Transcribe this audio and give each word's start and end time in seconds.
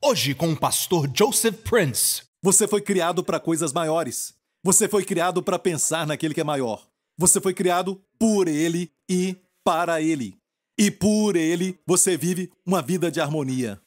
Hoje 0.00 0.32
com 0.32 0.52
o 0.52 0.56
pastor 0.56 1.10
Joseph 1.12 1.56
Prince. 1.64 2.22
Você 2.40 2.68
foi 2.68 2.80
criado 2.80 3.24
para 3.24 3.40
coisas 3.40 3.72
maiores. 3.72 4.32
Você 4.62 4.88
foi 4.88 5.04
criado 5.04 5.42
para 5.42 5.58
pensar 5.58 6.06
naquele 6.06 6.32
que 6.32 6.40
é 6.40 6.44
maior. 6.44 6.86
Você 7.18 7.40
foi 7.40 7.52
criado 7.52 8.00
por 8.16 8.46
ele 8.46 8.92
e 9.08 9.36
para 9.64 10.00
ele. 10.00 10.38
E 10.78 10.88
por 10.88 11.34
ele 11.34 11.80
você 11.84 12.16
vive 12.16 12.48
uma 12.64 12.80
vida 12.80 13.10
de 13.10 13.20
harmonia. 13.20 13.82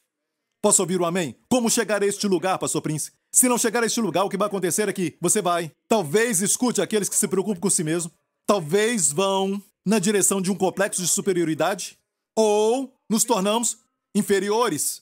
Posso 0.61 0.81
ouvir 0.81 0.99
o 0.99 1.03
um 1.03 1.05
amém? 1.05 1.33
Como 1.49 1.69
chegar 1.69 2.03
a 2.03 2.05
este 2.05 2.27
lugar, 2.27 2.59
pastor 2.59 2.81
Prince? 2.81 3.13
Se 3.31 3.47
não 3.47 3.57
chegar 3.57 3.81
a 3.81 3.85
este 3.85 4.01
lugar, 4.01 4.25
o 4.25 4.29
que 4.29 4.37
vai 4.37 4.49
acontecer 4.49 4.89
é 4.89 4.93
que 4.93 5.15
você 5.21 5.41
vai. 5.41 5.71
Talvez 5.87 6.41
escute 6.41 6.81
aqueles 6.81 7.07
que 7.07 7.15
se 7.15 7.27
preocupam 7.27 7.61
com 7.61 7.69
si 7.69 7.85
mesmo. 7.85 8.11
Talvez 8.45 9.13
vão 9.13 9.63
na 9.85 9.97
direção 9.97 10.41
de 10.41 10.51
um 10.51 10.55
complexo 10.55 11.01
de 11.01 11.07
superioridade. 11.07 11.97
Ou 12.35 12.93
nos 13.09 13.23
tornamos 13.23 13.77
inferiores 14.13 15.01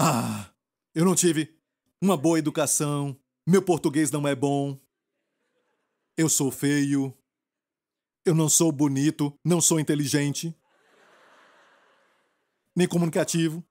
ah, 0.00 0.48
eu 0.94 1.04
não 1.04 1.16
tive 1.16 1.58
uma 2.00 2.16
boa 2.16 2.38
educação, 2.38 3.20
meu 3.44 3.60
português 3.60 4.12
não 4.12 4.28
é 4.28 4.34
bom, 4.34 4.78
eu 6.16 6.28
sou 6.28 6.52
feio, 6.52 7.12
eu 8.24 8.32
não 8.32 8.48
sou 8.48 8.70
bonito, 8.70 9.36
não 9.44 9.60
sou 9.60 9.80
inteligente, 9.80 10.56
nem 12.76 12.86
comunicativo. 12.86 13.64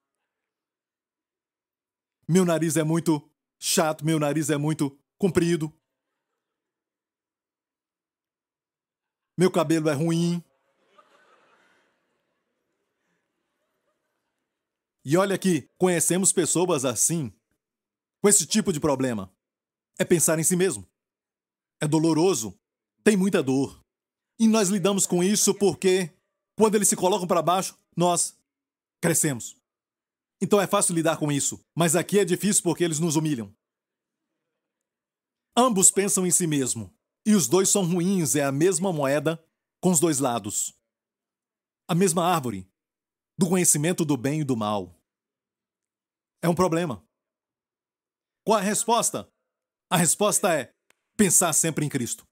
Meu 2.28 2.44
nariz 2.44 2.76
é 2.76 2.84
muito 2.84 3.32
chato, 3.58 4.04
meu 4.04 4.20
nariz 4.20 4.50
é 4.50 4.58
muito 4.58 5.00
comprido. 5.18 5.73
Meu 9.38 9.50
cabelo 9.50 9.88
é 9.88 9.94
ruim. 9.94 10.44
E 15.10 15.16
olha 15.16 15.38
que 15.38 15.70
conhecemos 15.80 16.34
pessoas 16.34 16.84
assim, 16.84 17.32
com 18.22 18.28
esse 18.28 18.46
tipo 18.46 18.74
de 18.74 18.80
problema. 18.82 19.34
É 19.98 20.04
pensar 20.04 20.38
em 20.38 20.44
si 20.44 20.54
mesmo. 20.54 20.86
É 21.81 21.88
doloroso, 21.88 22.59
tem 23.06 23.16
muita 23.16 23.42
dor. 23.42 23.81
E 24.38 24.50
nós 24.50 24.68
lidamos 24.68 25.08
com 25.08 25.23
isso 25.23 25.56
porque, 25.56 26.14
quando 26.58 26.76
eles 26.76 26.90
se 26.90 26.98
colocam 26.98 27.26
para 27.26 27.42
baixo, 27.42 27.80
nós 27.96 28.38
crescemos. 29.02 29.56
Então 30.42 30.59
é 30.59 30.68
fácil 30.68 30.94
lidar 30.94 31.16
com 31.16 31.31
isso, 31.31 31.58
mas 31.74 31.96
aqui 31.96 32.20
é 32.20 32.26
difícil 32.26 32.62
porque 32.62 32.84
eles 32.84 33.00
nos 33.00 33.16
humilham. 33.16 33.56
Ambos 35.56 35.90
pensam 35.90 36.28
em 36.28 36.31
si 36.31 36.46
mesmo, 36.46 36.94
e 37.26 37.34
os 37.34 37.48
dois 37.48 37.70
são 37.70 37.86
ruins, 37.86 38.36
é 38.36 38.44
a 38.44 38.52
mesma 38.52 38.92
moeda 38.92 39.42
com 39.80 39.90
os 39.90 40.02
dois 40.02 40.20
lados. 40.20 40.78
A 41.88 41.96
mesma 41.96 42.26
árvore, 42.26 42.70
do 43.38 43.48
conhecimento 43.48 44.03
do 44.03 44.18
bem 44.18 44.42
e 44.42 44.44
do 44.44 44.58
mal. 44.58 44.97
É 46.42 46.50
um 46.50 46.56
problema. 46.56 47.04
Qual 48.46 48.58
a 48.58 48.62
resposta? 48.62 49.28
A 49.90 49.98
resposta 49.98 50.54
é 50.54 50.72
pensar 51.16 51.54
sempre 51.54 51.86
em 51.86 51.90
Cristo. 51.90 52.26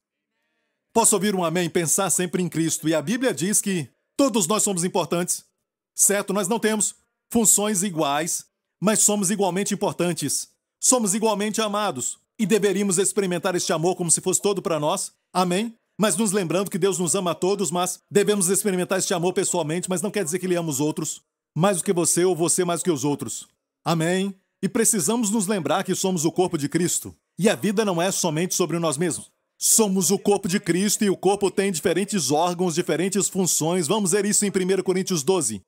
Posso 0.93 1.15
ouvir 1.15 1.35
um 1.35 1.43
amém? 1.43 1.69
Pensar 1.69 2.09
sempre 2.09 2.41
em 2.41 2.47
Cristo. 2.47 2.87
E 2.87 2.95
a 2.95 3.01
Bíblia 3.01 3.33
diz 3.33 3.61
que 3.61 3.89
todos 4.15 4.47
nós 4.47 4.63
somos 4.63 4.83
importantes. 4.83 5.45
Certo? 5.93 6.33
Nós 6.33 6.47
não 6.47 6.59
temos 6.59 6.95
funções 7.31 7.83
iguais, 7.83 8.45
mas 8.81 8.99
somos 8.99 9.29
igualmente 9.31 9.73
importantes. 9.73 10.49
Somos 10.79 11.13
igualmente 11.13 11.61
amados. 11.61 12.17
E 12.37 12.45
deveríamos 12.45 12.97
experimentar 12.97 13.55
este 13.55 13.73
amor 13.73 13.95
como 13.95 14.11
se 14.11 14.21
fosse 14.21 14.41
todo 14.41 14.61
para 14.61 14.79
nós. 14.79 15.13
Amém? 15.33 15.75
Mas 15.97 16.17
nos 16.17 16.31
lembrando 16.31 16.69
que 16.69 16.77
Deus 16.77 16.99
nos 16.99 17.15
ama 17.15 17.31
a 17.31 17.35
todos, 17.35 17.71
mas 17.71 17.99
devemos 18.11 18.49
experimentar 18.49 18.99
este 18.99 19.13
amor 19.13 19.33
pessoalmente, 19.33 19.89
mas 19.89 20.01
não 20.01 20.11
quer 20.11 20.23
dizer 20.23 20.39
que 20.39 20.45
Ele 20.45 20.55
ama 20.55 20.69
os 20.69 20.79
outros 20.79 21.21
mais 21.57 21.77
do 21.77 21.83
que 21.83 21.93
você 21.93 22.25
ou 22.25 22.35
você 22.35 22.65
mais 22.65 22.81
do 22.81 22.83
que 22.83 22.91
os 22.91 23.05
outros. 23.05 23.47
Amém. 23.85 24.33
E 24.63 24.67
precisamos 24.67 25.29
nos 25.29 25.45
lembrar 25.45 25.83
que 25.83 25.93
somos 25.93 26.25
o 26.25 26.31
corpo 26.31 26.57
de 26.57 26.67
Cristo. 26.67 27.15
E 27.37 27.47
a 27.47 27.55
vida 27.55 27.85
não 27.85 28.01
é 28.01 28.11
somente 28.11 28.55
sobre 28.55 28.79
nós 28.79 28.97
mesmos. 28.97 29.31
Somos 29.59 30.09
o 30.09 30.17
corpo 30.17 30.47
de 30.47 30.59
Cristo 30.59 31.03
e 31.05 31.09
o 31.09 31.15
corpo 31.15 31.51
tem 31.51 31.71
diferentes 31.71 32.31
órgãos, 32.31 32.73
diferentes 32.73 33.29
funções. 33.29 33.87
Vamos 33.87 34.11
ver 34.11 34.25
isso 34.25 34.43
em 34.43 34.49
1 34.49 34.81
Coríntios 34.83 35.21
12. 35.21 35.61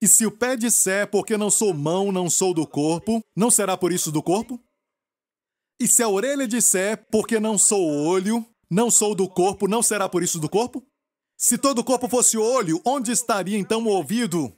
E 0.00 0.06
se 0.06 0.24
o 0.24 0.30
pé 0.30 0.56
disser, 0.56 1.10
porque 1.10 1.36
não 1.36 1.50
sou 1.50 1.74
mão, 1.74 2.12
não 2.12 2.30
sou 2.30 2.54
do 2.54 2.66
corpo, 2.66 3.20
não 3.34 3.50
será 3.50 3.76
por 3.76 3.92
isso 3.92 4.12
do 4.12 4.22
corpo? 4.22 4.62
E 5.80 5.88
se 5.88 6.02
a 6.02 6.08
orelha 6.08 6.46
disser, 6.46 7.06
porque 7.10 7.40
não 7.40 7.58
sou 7.58 7.84
olho, 7.84 8.46
não 8.70 8.90
sou 8.90 9.14
do 9.14 9.28
corpo, 9.28 9.66
não 9.66 9.82
será 9.82 10.08
por 10.08 10.22
isso 10.22 10.38
do 10.38 10.48
corpo? 10.48 10.86
Se 11.36 11.58
todo 11.58 11.80
o 11.80 11.84
corpo 11.84 12.08
fosse 12.08 12.38
olho, 12.38 12.80
onde 12.84 13.10
estaria 13.10 13.58
então 13.58 13.84
o 13.84 13.88
ouvido? 13.88 14.54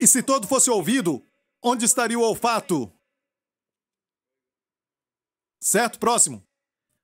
E 0.00 0.06
se 0.06 0.22
todo 0.22 0.48
fosse 0.48 0.70
ouvido, 0.70 1.22
Onde 1.62 1.84
estaria 1.84 2.18
o 2.18 2.22
olfato? 2.22 2.92
Certo? 5.62 5.98
Próximo. 5.98 6.42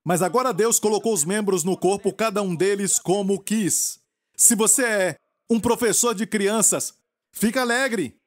Mas 0.03 0.21
agora 0.21 0.53
Deus 0.53 0.79
colocou 0.79 1.13
os 1.13 1.23
membros 1.25 1.63
no 1.63 1.77
corpo, 1.77 2.13
cada 2.13 2.41
um 2.41 2.55
deles 2.55 2.97
como 2.97 3.43
quis. 3.43 3.99
Se 4.35 4.55
você 4.55 4.85
é 4.85 5.19
um 5.49 5.59
professor 5.59 6.15
de 6.15 6.25
crianças, 6.25 6.97
fica 7.31 7.61
alegre. 7.61 8.17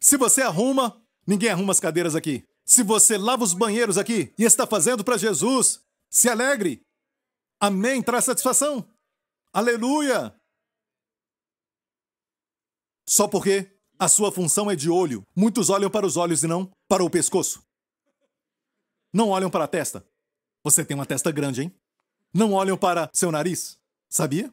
Se 0.00 0.16
você 0.16 0.42
arruma, 0.42 1.00
ninguém 1.26 1.50
arruma 1.50 1.72
as 1.72 1.80
cadeiras 1.80 2.14
aqui. 2.14 2.44
Se 2.66 2.82
você 2.82 3.16
lava 3.16 3.44
os 3.44 3.54
banheiros 3.54 3.96
aqui 3.96 4.34
e 4.38 4.44
está 4.44 4.66
fazendo 4.66 5.02
para 5.02 5.16
Jesus, 5.16 5.80
se 6.10 6.28
alegre. 6.28 6.82
Amém. 7.60 8.02
Traz 8.02 8.24
satisfação. 8.24 8.86
Aleluia. 9.52 10.38
Só 13.08 13.26
porque 13.26 13.77
a 13.98 14.08
sua 14.08 14.30
função 14.30 14.70
é 14.70 14.76
de 14.76 14.88
olho. 14.88 15.26
Muitos 15.34 15.68
olham 15.70 15.90
para 15.90 16.06
os 16.06 16.16
olhos 16.16 16.42
e 16.44 16.46
não 16.46 16.70
para 16.86 17.02
o 17.04 17.10
pescoço. 17.10 17.62
Não 19.12 19.30
olham 19.30 19.50
para 19.50 19.64
a 19.64 19.68
testa. 19.68 20.06
Você 20.62 20.84
tem 20.84 20.94
uma 20.94 21.06
testa 21.06 21.32
grande, 21.32 21.62
hein? 21.62 21.74
Não 22.32 22.52
olham 22.52 22.76
para 22.76 23.10
seu 23.12 23.32
nariz. 23.32 23.78
Sabia? 24.08 24.52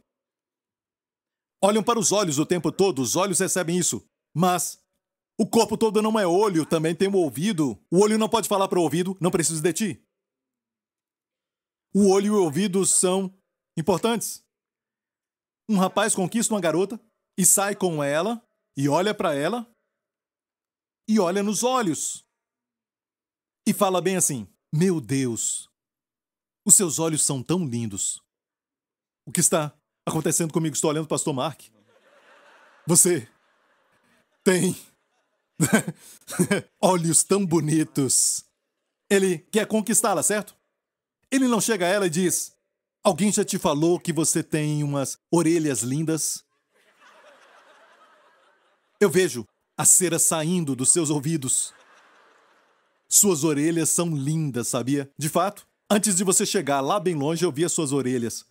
Olham 1.62 1.84
para 1.84 2.00
os 2.00 2.12
olhos 2.12 2.40
o 2.40 2.46
tempo 2.46 2.72
todo, 2.72 3.02
os 3.02 3.16
olhos 3.16 3.40
recebem 3.40 3.78
isso. 3.78 4.04
Mas 4.34 4.82
o 5.38 5.46
corpo 5.46 5.78
todo 5.78 6.02
não 6.02 6.20
é 6.20 6.26
olho, 6.26 6.66
também 6.66 6.96
tem 6.96 7.08
o 7.08 7.16
ouvido. 7.16 7.80
O 7.92 8.00
olho 8.02 8.18
não 8.18 8.30
pode 8.30 8.48
falar 8.48 8.68
para 8.68 8.80
o 8.80 8.84
ouvido, 8.84 9.18
não 9.20 9.32
preciso 9.32 9.62
de 9.62 9.74
ti. 9.74 10.04
O 11.94 12.10
olho 12.10 12.28
e 12.28 12.30
o 12.30 12.44
ouvido 12.44 12.86
são 12.86 13.34
importantes. 13.78 14.44
Um 15.70 15.78
rapaz 15.78 16.14
conquista 16.14 16.54
uma 16.54 16.62
garota 16.62 17.00
e 17.38 17.46
sai 17.46 17.76
com 17.76 18.04
ela 18.04 18.45
e 18.78 18.90
olha 18.90 19.14
para 19.14 19.34
ela 19.34 19.70
e 21.08 21.20
olha 21.20 21.42
nos 21.44 21.64
olhos 21.64 22.26
e 23.68 23.74
fala 23.74 24.02
bem 24.02 24.16
assim: 24.16 24.48
Meu 24.74 25.02
Deus, 25.02 25.70
os 26.66 26.76
seus 26.76 27.00
olhos 27.00 27.24
são 27.24 27.42
tão 27.42 27.66
lindos. 27.66 28.22
O 29.26 29.32
que 29.32 29.40
está 29.40 29.76
acontecendo 30.06 30.54
comigo? 30.54 30.76
Estou 30.76 30.90
olhando 30.90 31.06
o 31.06 31.10
pastor 31.10 31.34
Mark. 31.34 31.62
Você 32.88 33.28
tem 34.44 34.78
olhos 36.80 37.24
tão 37.24 37.46
bonitos. 37.46 38.46
Ele 39.10 39.40
quer 39.40 39.68
conquistá-la, 39.68 40.22
certo? 40.22 40.56
Ele 41.32 41.48
não 41.48 41.60
chega 41.60 41.86
a 41.86 41.90
ela 41.90 42.08
e 42.08 42.10
diz: 42.10 42.56
Alguém 43.04 43.32
já 43.32 43.44
te 43.44 43.58
falou 43.58 44.00
que 44.00 44.14
você 44.14 44.44
tem 44.44 44.84
umas 44.84 45.18
orelhas 45.32 45.82
lindas? 45.82 46.45
Eu 49.00 49.10
vejo 49.10 49.46
a 49.78 49.84
cera 49.84 50.18
saindo 50.18 50.76
dos 50.76 50.90
seus 50.90 51.10
ouvidos. 51.10 51.74
Suas 53.08 53.44
orelhas 53.44 53.90
são 53.90 54.16
lindas, 54.16 54.70
sabia? 54.70 55.10
De 55.18 55.30
fato, 55.30 55.68
antes 55.90 56.16
de 56.16 56.24
você 56.24 56.46
chegar 56.46 56.82
lá 56.82 57.00
bem 57.00 57.16
longe, 57.16 57.44
eu 57.44 57.52
vi 57.52 57.66
as 57.66 57.72
suas 57.72 57.92
orelhas. 57.92 58.46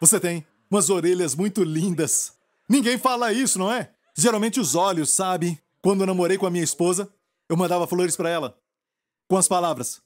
Você 0.00 0.20
tem 0.20 0.46
umas 0.70 0.90
orelhas 0.90 1.34
muito 1.34 1.64
lindas. 1.64 2.36
Ninguém 2.68 2.98
fala 2.98 3.32
isso, 3.32 3.58
não 3.58 3.72
é? 3.72 3.94
Geralmente 4.16 4.60
os 4.60 4.74
olhos, 4.74 5.10
sabe? 5.10 5.62
Quando 5.80 6.00
eu 6.00 6.06
namorei 6.06 6.36
com 6.36 6.46
a 6.46 6.50
minha 6.50 6.64
esposa, 6.64 7.12
eu 7.48 7.56
mandava 7.56 7.86
flores 7.86 8.16
para 8.16 8.28
ela. 8.28 8.58
Com 9.28 9.36
as 9.36 9.48
palavras: 9.48 10.02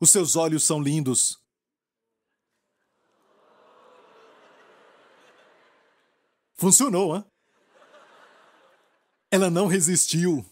Os 0.00 0.10
seus 0.10 0.36
olhos 0.36 0.64
são 0.64 0.82
lindos. 0.82 1.38
Funcionou, 6.54 7.16
hein? 7.16 7.24
Ela 9.30 9.48
não 9.48 9.66
resistiu. 9.66 10.44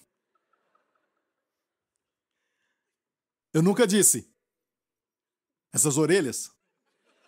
Eu 3.52 3.62
nunca 3.62 3.86
disse. 3.86 4.30
Essas 5.72 5.98
orelhas 5.98 6.50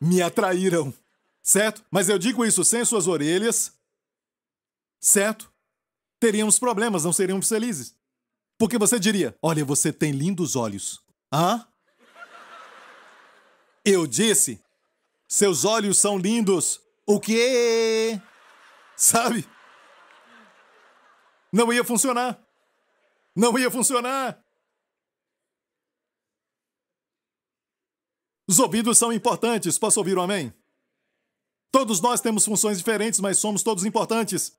me 0.00 0.23
atraíram, 0.23 0.94
certo? 1.43 1.85
Mas 1.91 2.08
eu 2.08 2.19
digo 2.19 2.44
isso 2.44 2.64
sem 2.64 2.85
suas 2.85 3.06
orelhas, 3.06 3.73
certo? 4.99 5.52
Teríamos 6.19 6.58
problemas, 6.58 7.05
não 7.05 7.12
seríamos 7.12 7.49
felizes. 7.49 7.94
Porque 8.58 8.79
você 8.79 8.99
diria: 8.99 9.37
Olha, 9.43 9.64
você 9.64 9.93
tem 9.93 10.12
lindos 10.12 10.56
olhos. 10.56 11.03
Hã? 11.32 11.67
Eu 13.85 14.06
disse: 14.06 14.62
Seus 15.29 15.64
olhos 15.64 15.99
são 15.99 16.19
lindos. 16.19 16.81
O 17.06 17.19
quê? 17.19 18.20
Sabe? 18.96 19.49
Não 21.52 21.73
ia 21.73 21.85
funcionar. 21.85 22.41
Não 23.35 23.58
ia 23.58 23.70
funcionar. 23.70 24.43
Os 28.49 28.58
ouvidos 28.58 28.99
são 28.99 29.12
importantes. 29.12 29.79
Posso 29.79 30.00
ouvir 30.00 30.19
um 30.19 30.23
amém? 30.23 30.52
Todos 31.70 32.00
nós 32.00 32.20
temos 32.20 32.44
funções 32.44 32.79
diferentes, 32.79 33.20
mas 33.20 33.38
somos 33.38 33.62
todos 33.62 33.85
importantes. 33.85 34.58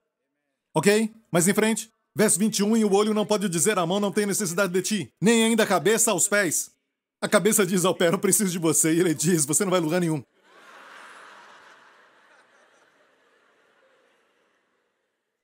Ok? 0.73 1.13
Mas 1.29 1.47
em 1.47 1.53
frente. 1.53 1.91
Verso 2.13 2.38
21, 2.39 2.75
e 2.75 2.83
o 2.83 2.94
olho 2.94 3.13
não 3.13 3.25
pode 3.25 3.47
dizer 3.47 3.79
à 3.79 3.85
mão, 3.85 3.99
não 3.99 4.11
tem 4.11 4.25
necessidade 4.25 4.73
de 4.73 4.81
ti, 4.81 5.13
nem 5.21 5.45
ainda 5.45 5.63
a 5.63 5.67
cabeça 5.67 6.11
aos 6.11 6.27
pés. 6.27 6.69
A 7.21 7.29
cabeça 7.29 7.65
diz 7.65 7.85
ao 7.85 7.95
pé, 7.95 8.11
não 8.11 8.19
preciso 8.19 8.51
de 8.51 8.59
você, 8.59 8.94
e 8.94 8.99
ele 8.99 9.13
diz, 9.13 9.45
você 9.45 9.63
não 9.63 9.71
vai 9.71 9.79
lugar 9.79 10.01
nenhum. 10.01 10.21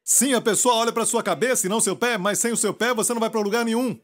Sim, 0.09 0.33
a 0.33 0.41
pessoa 0.41 0.75
olha 0.75 0.93
para 0.93 1.05
sua 1.05 1.21
cabeça 1.21 1.65
e 1.65 1.69
não 1.69 1.81
seu 1.81 1.93
pé, 1.93 2.17
mas 2.17 2.39
sem 2.39 2.53
o 2.53 2.55
seu 2.55 2.73
pé 2.73 2.93
você 2.93 3.13
não 3.13 3.19
vai 3.19 3.29
para 3.29 3.41
lugar 3.41 3.65
nenhum. 3.65 3.99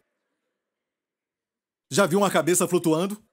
Já 1.90 2.06
viu 2.06 2.20
uma 2.20 2.30
cabeça 2.30 2.68
flutuando? 2.68 3.24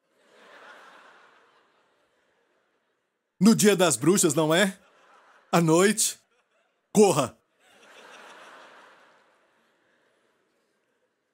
No 3.40 3.56
dia 3.56 3.74
das 3.74 3.96
bruxas, 3.96 4.34
não 4.34 4.54
é? 4.54 4.78
À 5.50 5.60
noite. 5.60 6.20
Corra! 6.94 7.36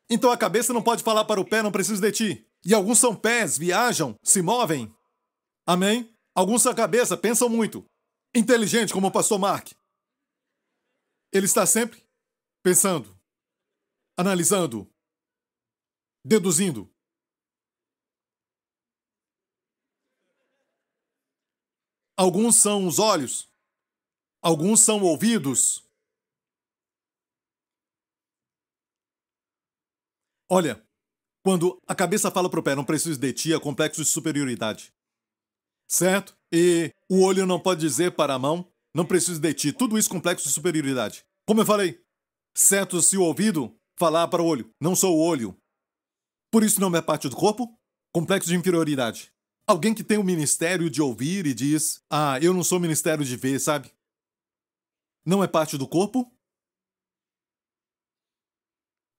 Então 0.08 0.30
a 0.30 0.38
cabeça 0.38 0.72
não 0.72 0.80
pode 0.80 1.02
falar 1.02 1.26
para 1.26 1.38
o 1.38 1.44
pé, 1.44 1.62
não 1.62 1.70
preciso 1.70 2.00
de 2.00 2.12
ti. 2.12 2.48
E 2.64 2.72
alguns 2.72 2.98
são 2.98 3.14
pés, 3.14 3.58
viajam, 3.58 4.16
se 4.22 4.40
movem. 4.40 4.90
Amém? 5.66 6.10
Alguns 6.34 6.62
são 6.62 6.74
cabeça, 6.74 7.14
pensam 7.14 7.50
muito. 7.50 7.84
Inteligente, 8.34 8.94
como 8.94 9.08
o 9.08 9.12
pastor 9.12 9.38
Mark. 9.38 9.72
Ele 11.32 11.46
está 11.46 11.66
sempre 11.66 12.02
pensando, 12.62 13.18
analisando, 14.16 14.90
deduzindo. 16.24 16.92
Alguns 22.16 22.56
são 22.56 22.86
os 22.86 22.98
olhos, 22.98 23.52
alguns 24.42 24.80
são 24.80 25.02
ouvidos. 25.02 25.86
Olha, 30.48 30.82
quando 31.44 31.80
a 31.86 31.94
cabeça 31.94 32.30
fala 32.30 32.48
pro 32.48 32.62
pé, 32.62 32.74
não 32.74 32.84
preciso 32.84 33.20
de 33.20 33.32
ti, 33.32 33.52
é 33.52 33.60
complexo 33.60 34.02
de 34.02 34.08
superioridade. 34.08 34.94
Certo? 35.88 36.36
E 36.52 36.90
o 37.08 37.22
olho 37.22 37.46
não 37.46 37.60
pode 37.60 37.80
dizer 37.80 38.16
para 38.16 38.34
a 38.34 38.38
mão, 38.38 38.72
não 38.96 39.04
preciso 39.04 39.38
de 39.38 39.52
ti. 39.52 39.72
Tudo 39.74 39.98
isso 39.98 40.08
complexo 40.08 40.48
de 40.48 40.54
superioridade. 40.54 41.22
Como 41.46 41.60
eu 41.60 41.66
falei, 41.66 42.02
certo 42.56 43.02
se 43.02 43.18
o 43.18 43.22
ouvido 43.22 43.78
falar 43.98 44.26
para 44.28 44.42
o 44.42 44.46
olho, 44.46 44.74
não 44.80 44.96
sou 44.96 45.18
o 45.18 45.20
olho. 45.20 45.54
Por 46.50 46.62
isso 46.62 46.80
não 46.80 46.94
é 46.96 47.02
parte 47.02 47.28
do 47.28 47.36
corpo? 47.36 47.78
Complexo 48.10 48.48
de 48.48 48.56
inferioridade. 48.56 49.30
Alguém 49.66 49.94
que 49.94 50.02
tem 50.02 50.16
o 50.16 50.24
ministério 50.24 50.88
de 50.88 51.02
ouvir 51.02 51.44
e 51.44 51.52
diz: 51.52 52.02
Ah, 52.08 52.38
eu 52.40 52.54
não 52.54 52.64
sou 52.64 52.80
ministério 52.80 53.22
de 53.22 53.36
ver, 53.36 53.60
sabe? 53.60 53.92
Não 55.26 55.44
é 55.44 55.46
parte 55.46 55.76
do 55.76 55.86
corpo? 55.86 56.32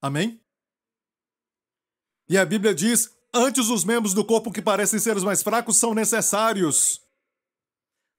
Amém? 0.01 0.41
E 2.27 2.35
a 2.35 2.43
Bíblia 2.45 2.73
diz: 2.73 3.15
Antes 3.31 3.69
os 3.69 3.83
membros 3.83 4.15
do 4.15 4.25
corpo 4.25 4.51
que 4.51 4.61
parecem 4.61 4.97
ser 4.99 5.15
os 5.15 5.23
mais 5.23 5.43
fracos 5.43 5.77
são 5.77 5.93
necessários. 5.93 7.06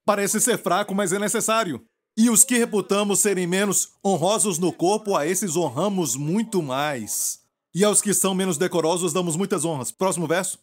Parece 0.08 0.40
ser 0.40 0.56
fraco, 0.56 0.94
mas 0.94 1.12
é 1.12 1.19
necessário. 1.19 1.84
E 2.16 2.31
os 2.31 2.43
que 2.43 2.56
reputamos 2.56 3.20
serem 3.20 3.46
menos 3.46 3.93
honrosos 4.02 4.58
no 4.58 4.72
corpo, 4.72 5.14
a 5.14 5.26
esses 5.26 5.55
honramos 5.55 6.16
muito 6.16 6.62
mais. 6.62 7.43
E 7.75 7.84
aos 7.84 8.00
que 8.00 8.14
são 8.14 8.34
menos 8.34 8.56
decorosos 8.56 9.12
damos 9.12 9.37
muitas 9.37 9.66
honras. 9.66 9.93
Próximo 9.93 10.26
verso. 10.26 10.58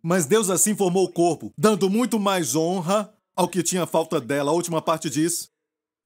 Mas 0.00 0.26
Deus 0.26 0.48
assim 0.48 0.76
formou 0.76 1.06
o 1.06 1.12
corpo, 1.12 1.52
dando 1.58 1.90
muito 1.90 2.20
mais 2.20 2.54
honra 2.54 3.12
ao 3.34 3.48
que 3.48 3.64
tinha 3.64 3.84
falta 3.84 4.20
dela. 4.20 4.52
A 4.52 4.54
última 4.54 4.80
parte 4.80 5.10
diz 5.10 5.50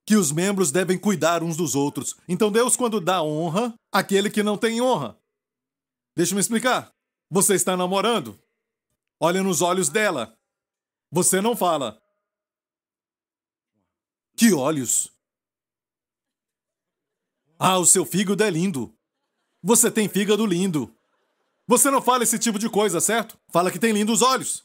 que 0.07 0.17
os 0.17 0.33
membros 0.33 0.73
devem 0.73 0.97
cuidar 0.97 1.43
uns 1.43 1.59
dos 1.59 1.75
outros. 1.75 2.17
Então 2.27 2.51
Deus, 2.51 2.75
quando 2.75 3.03
dá 3.03 3.23
honra, 3.23 3.75
aquele 3.93 4.31
que 4.31 4.43
não 4.43 4.57
tem 4.57 4.81
honra. 4.81 5.15
Deixa 6.17 6.33
eu 6.33 6.37
me 6.37 6.41
explicar. 6.41 6.91
Você 7.31 7.53
está 7.53 7.77
namorando. 7.77 8.35
Olha 9.21 9.43
nos 9.43 9.61
olhos 9.61 9.91
dela. 9.91 10.35
Você 11.11 11.43
não 11.43 11.55
fala, 11.55 12.02
que 14.37 14.53
olhos! 14.53 15.13
Ah, 17.59 17.79
o 17.79 17.87
seu 17.87 18.05
fígado 18.05 18.43
é 18.43 18.51
lindo. 18.51 18.93
Você 19.63 19.91
tem 19.91 20.09
fígado 20.09 20.45
lindo. 20.45 20.93
Você 21.67 21.91
não 21.91 22.03
fala 22.03 22.25
esse 22.25 22.39
tipo 22.39 22.59
de 22.59 22.69
coisa, 22.69 23.01
certo? 23.01 23.39
Fala 23.53 23.71
que 23.71 23.79
tem 23.79 23.93
lindos 23.93 24.21
olhos. 24.21 24.65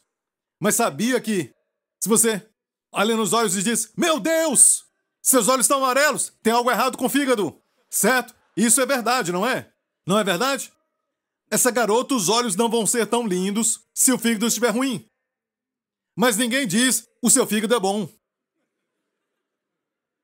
Mas 0.59 0.75
sabia 0.75 1.21
que, 1.21 1.53
se 1.99 2.09
você 2.09 2.49
olha 2.91 3.15
nos 3.15 3.33
olhos 3.33 3.55
e 3.55 3.61
diz: 3.61 3.91
Meu 3.95 4.19
Deus! 4.19 4.85
Seus 5.21 5.47
olhos 5.47 5.65
estão 5.65 5.83
amarelos, 5.83 6.33
tem 6.41 6.53
algo 6.53 6.71
errado 6.71 6.97
com 6.97 7.05
o 7.05 7.09
fígado. 7.09 7.61
Certo? 7.89 8.33
Isso 8.55 8.81
é 8.81 8.85
verdade, 8.85 9.31
não 9.31 9.45
é? 9.45 9.71
Não 10.05 10.17
é 10.17 10.23
verdade? 10.23 10.71
Essa 11.51 11.69
garota, 11.69 12.15
os 12.15 12.29
olhos 12.29 12.55
não 12.55 12.69
vão 12.69 12.85
ser 12.85 13.05
tão 13.05 13.27
lindos 13.27 13.81
se 13.93 14.11
o 14.11 14.17
fígado 14.17 14.47
estiver 14.47 14.69
ruim. 14.69 15.07
Mas 16.15 16.35
ninguém 16.35 16.65
diz: 16.65 17.07
O 17.21 17.29
seu 17.29 17.45
fígado 17.45 17.75
é 17.75 17.79
bom. 17.79 18.09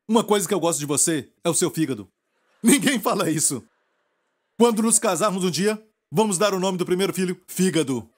Uma 0.08 0.24
coisa 0.24 0.48
que 0.48 0.54
eu 0.54 0.60
gosto 0.60 0.80
de 0.80 0.86
você 0.86 1.32
é 1.44 1.50
o 1.50 1.54
seu 1.54 1.70
fígado. 1.70 2.10
Ninguém 2.62 3.00
fala 3.00 3.30
isso. 3.30 3.64
Quando 4.58 4.84
nos 4.84 5.00
casarmos 5.00 5.44
um 5.44 5.52
dia, 5.52 5.82
vamos 6.12 6.38
dar 6.38 6.54
o 6.54 6.60
nome 6.60 6.78
do 6.78 6.86
primeiro 6.86 7.14
filho 7.14 7.42
Fígado. 7.48 8.10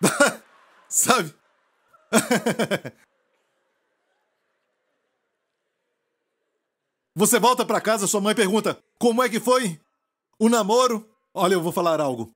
Sabe? 0.88 1.34
Você 7.14 7.38
volta 7.40 7.64
para 7.66 7.80
casa, 7.80 8.06
sua 8.06 8.20
mãe 8.20 8.34
pergunta: 8.34 8.80
Como 8.98 9.22
é 9.22 9.28
que 9.28 9.40
foi 9.40 9.80
o 10.38 10.48
namoro? 10.48 11.04
Olha, 11.34 11.54
eu 11.54 11.60
vou 11.60 11.72
falar 11.72 12.00
algo. 12.00 12.30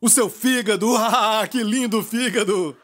O 0.00 0.08
seu 0.08 0.30
fígado, 0.30 0.94
ah, 0.96 1.46
que 1.48 1.62
lindo 1.62 2.02
fígado! 2.04 2.76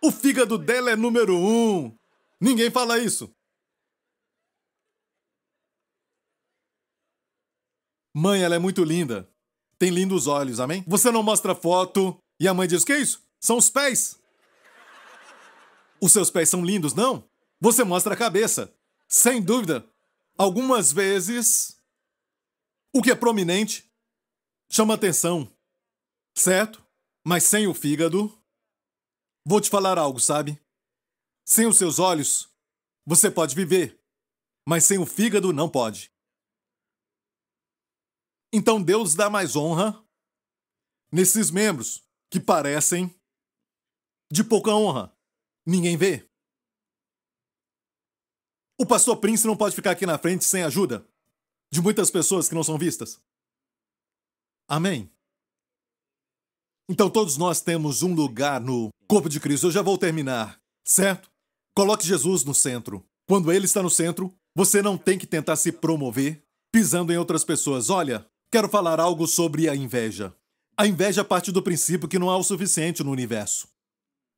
O 0.00 0.12
fígado 0.12 0.56
dela 0.56 0.90
é 0.90 0.96
número 0.96 1.36
um. 1.36 1.92
Ninguém 2.40 2.70
fala 2.70 2.98
isso. 3.00 3.28
Mãe, 8.18 8.40
ela 8.42 8.54
é 8.54 8.58
muito 8.58 8.82
linda. 8.82 9.30
Tem 9.78 9.90
lindos 9.90 10.26
olhos, 10.26 10.58
amém? 10.58 10.82
Você 10.86 11.10
não 11.10 11.22
mostra 11.22 11.54
foto 11.54 12.16
e 12.40 12.48
a 12.48 12.54
mãe 12.54 12.66
diz: 12.66 12.82
Que 12.82 12.94
é 12.94 12.98
isso? 12.98 13.22
São 13.38 13.58
os 13.58 13.68
pés. 13.68 14.18
Os 16.00 16.12
seus 16.12 16.30
pés 16.30 16.48
são 16.48 16.64
lindos, 16.64 16.94
não? 16.94 17.28
Você 17.60 17.84
mostra 17.84 18.14
a 18.14 18.16
cabeça. 18.16 18.74
Sem 19.06 19.42
dúvida. 19.42 19.86
Algumas 20.38 20.90
vezes, 20.92 21.76
o 22.90 23.02
que 23.02 23.10
é 23.10 23.14
prominente 23.14 23.84
chama 24.70 24.94
atenção. 24.94 25.52
Certo? 26.34 26.82
Mas 27.22 27.44
sem 27.44 27.66
o 27.66 27.74
fígado. 27.74 28.34
Vou 29.44 29.60
te 29.60 29.68
falar 29.68 29.98
algo, 29.98 30.20
sabe? 30.20 30.58
Sem 31.44 31.66
os 31.66 31.76
seus 31.76 31.98
olhos, 31.98 32.48
você 33.04 33.30
pode 33.30 33.54
viver. 33.54 34.00
Mas 34.66 34.84
sem 34.84 34.96
o 34.96 35.04
fígado, 35.04 35.52
não 35.52 35.68
pode. 35.68 36.15
Então 38.52 38.82
Deus 38.82 39.14
dá 39.14 39.28
mais 39.28 39.56
honra 39.56 40.02
nesses 41.10 41.50
membros 41.50 42.04
que 42.30 42.40
parecem 42.40 43.14
de 44.30 44.42
pouca 44.42 44.70
honra. 44.74 45.12
Ninguém 45.64 45.96
vê. 45.96 46.28
O 48.78 48.84
pastor 48.84 49.16
Prince 49.16 49.46
não 49.46 49.56
pode 49.56 49.74
ficar 49.74 49.92
aqui 49.92 50.04
na 50.04 50.18
frente 50.18 50.44
sem 50.44 50.62
ajuda 50.62 51.06
de 51.72 51.80
muitas 51.80 52.10
pessoas 52.10 52.48
que 52.48 52.54
não 52.54 52.62
são 52.62 52.78
vistas. 52.78 53.20
Amém. 54.68 55.10
Então 56.88 57.10
todos 57.10 57.36
nós 57.36 57.60
temos 57.60 58.02
um 58.02 58.14
lugar 58.14 58.60
no 58.60 58.90
corpo 59.08 59.28
de 59.28 59.40
Cristo. 59.40 59.66
Eu 59.66 59.72
já 59.72 59.82
vou 59.82 59.98
terminar, 59.98 60.60
certo? 60.84 61.30
Coloque 61.74 62.06
Jesus 62.06 62.44
no 62.44 62.54
centro. 62.54 63.04
Quando 63.28 63.52
ele 63.52 63.64
está 63.64 63.82
no 63.82 63.90
centro, 63.90 64.32
você 64.54 64.80
não 64.80 64.96
tem 64.96 65.18
que 65.18 65.26
tentar 65.26 65.56
se 65.56 65.72
promover 65.72 66.44
pisando 66.72 67.12
em 67.12 67.16
outras 67.16 67.44
pessoas. 67.44 67.90
Olha, 67.90 68.28
Quero 68.56 68.70
falar 68.70 68.98
algo 68.98 69.26
sobre 69.26 69.68
a 69.68 69.76
inveja. 69.76 70.34
A 70.78 70.86
inveja 70.86 71.22
parte 71.22 71.52
do 71.52 71.62
princípio 71.62 72.08
que 72.08 72.18
não 72.18 72.30
há 72.30 72.38
o 72.38 72.42
suficiente 72.42 73.04
no 73.04 73.10
universo. 73.10 73.68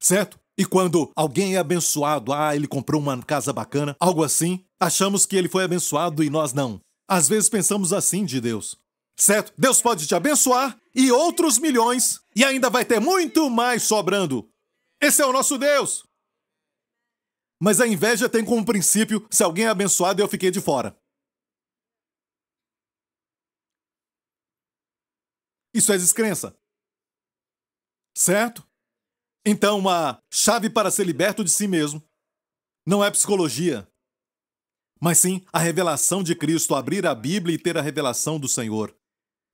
Certo? 0.02 0.37
E 0.58 0.64
quando 0.64 1.12
alguém 1.14 1.54
é 1.54 1.58
abençoado, 1.58 2.32
ah, 2.32 2.56
ele 2.56 2.66
comprou 2.66 3.00
uma 3.00 3.22
casa 3.22 3.52
bacana, 3.52 3.94
algo 4.00 4.25
assim, 4.25 4.64
achamos 4.80 5.25
que 5.25 5.37
ele 5.37 5.48
foi 5.48 5.62
abençoado 5.62 6.25
e 6.25 6.28
nós 6.28 6.52
não. 6.52 6.80
Às 7.08 7.28
vezes 7.28 7.48
pensamos 7.48 7.92
assim 7.92 8.25
de 8.25 8.40
Deus. 8.40 8.76
Certo? 9.16 9.52
Deus 9.56 9.80
pode 9.80 10.04
te 10.04 10.16
abençoar 10.16 10.76
e 10.92 11.12
outros 11.12 11.56
milhões, 11.56 12.20
e 12.34 12.44
ainda 12.44 12.68
vai 12.68 12.84
ter 12.84 12.98
muito 12.98 13.48
mais 13.48 13.84
sobrando. 13.84 14.50
Esse 15.00 15.22
é 15.22 15.26
o 15.26 15.32
nosso 15.32 15.56
Deus. 15.56 16.02
Mas 17.62 17.80
a 17.80 17.87
inveja 17.87 18.28
tem 18.28 18.44
como 18.44 18.64
princípio: 18.64 19.25
se 19.30 19.44
alguém 19.44 19.66
é 19.66 19.68
abençoado, 19.68 20.20
eu 20.20 20.26
fiquei 20.26 20.50
de 20.50 20.60
fora. 20.60 20.98
Isso 25.78 25.92
é 25.92 25.97
descrença. 25.97 26.58
Certo? 28.16 28.66
Então, 29.47 29.78
uma 29.78 30.20
chave 30.28 30.68
para 30.68 30.90
ser 30.90 31.04
liberto 31.04 31.44
de 31.44 31.50
si 31.52 31.68
mesmo 31.68 32.02
não 32.85 33.04
é 33.04 33.08
psicologia, 33.12 33.88
mas 35.00 35.18
sim 35.18 35.44
a 35.52 35.61
revelação 35.61 36.20
de 36.20 36.35
Cristo, 36.35 36.75
abrir 36.75 37.06
a 37.06 37.14
Bíblia 37.14 37.54
e 37.54 37.58
ter 37.58 37.78
a 37.78 37.80
revelação 37.80 38.40
do 38.40 38.49
Senhor. 38.49 38.92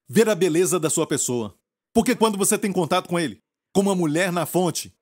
Ver 0.08 0.26
a 0.30 0.34
beleza 0.34 0.80
da 0.80 0.88
sua 0.88 1.06
pessoa. 1.06 1.58
Porque 1.92 2.16
quando 2.16 2.38
você 2.38 2.58
tem 2.58 2.72
contato 2.72 3.06
com 3.06 3.20
Ele, 3.20 3.42
como 3.74 3.90
uma 3.90 3.96
mulher 3.96 4.32
na 4.32 4.46
fonte, 4.46 4.96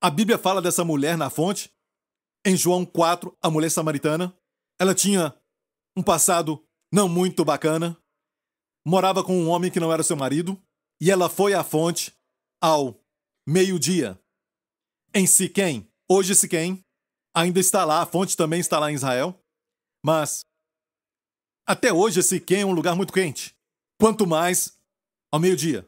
a 0.00 0.08
Bíblia 0.08 0.38
fala 0.38 0.62
dessa 0.62 0.84
mulher 0.84 1.16
na 1.16 1.30
fonte, 1.30 1.74
em 2.46 2.56
João 2.56 2.86
4, 2.86 3.36
a 3.42 3.50
mulher 3.50 3.70
samaritana. 3.70 4.32
Ela 4.78 4.94
tinha 4.94 5.36
um 5.96 6.02
passado 6.02 6.64
não 6.92 7.08
muito 7.08 7.44
bacana, 7.44 8.00
morava 8.88 9.22
com 9.22 9.38
um 9.38 9.50
homem 9.50 9.70
que 9.70 9.78
não 9.78 9.92
era 9.92 10.02
seu 10.02 10.16
marido, 10.16 10.58
e 10.98 11.10
ela 11.10 11.28
foi 11.28 11.52
à 11.52 11.62
fonte 11.62 12.10
ao 12.58 12.98
meio-dia, 13.46 14.18
em 15.14 15.26
Siquém. 15.26 15.86
Hoje 16.10 16.34
Siquém 16.34 16.82
ainda 17.34 17.60
está 17.60 17.84
lá, 17.84 18.00
a 18.00 18.06
fonte 18.06 18.34
também 18.34 18.60
está 18.60 18.78
lá 18.78 18.90
em 18.90 18.94
Israel, 18.94 19.38
mas 20.02 20.40
até 21.66 21.92
hoje 21.92 22.22
Siquém 22.22 22.62
é 22.62 22.64
um 22.66 22.72
lugar 22.72 22.96
muito 22.96 23.12
quente, 23.12 23.54
quanto 24.00 24.26
mais 24.26 24.78
ao 25.30 25.38
meio-dia. 25.38 25.86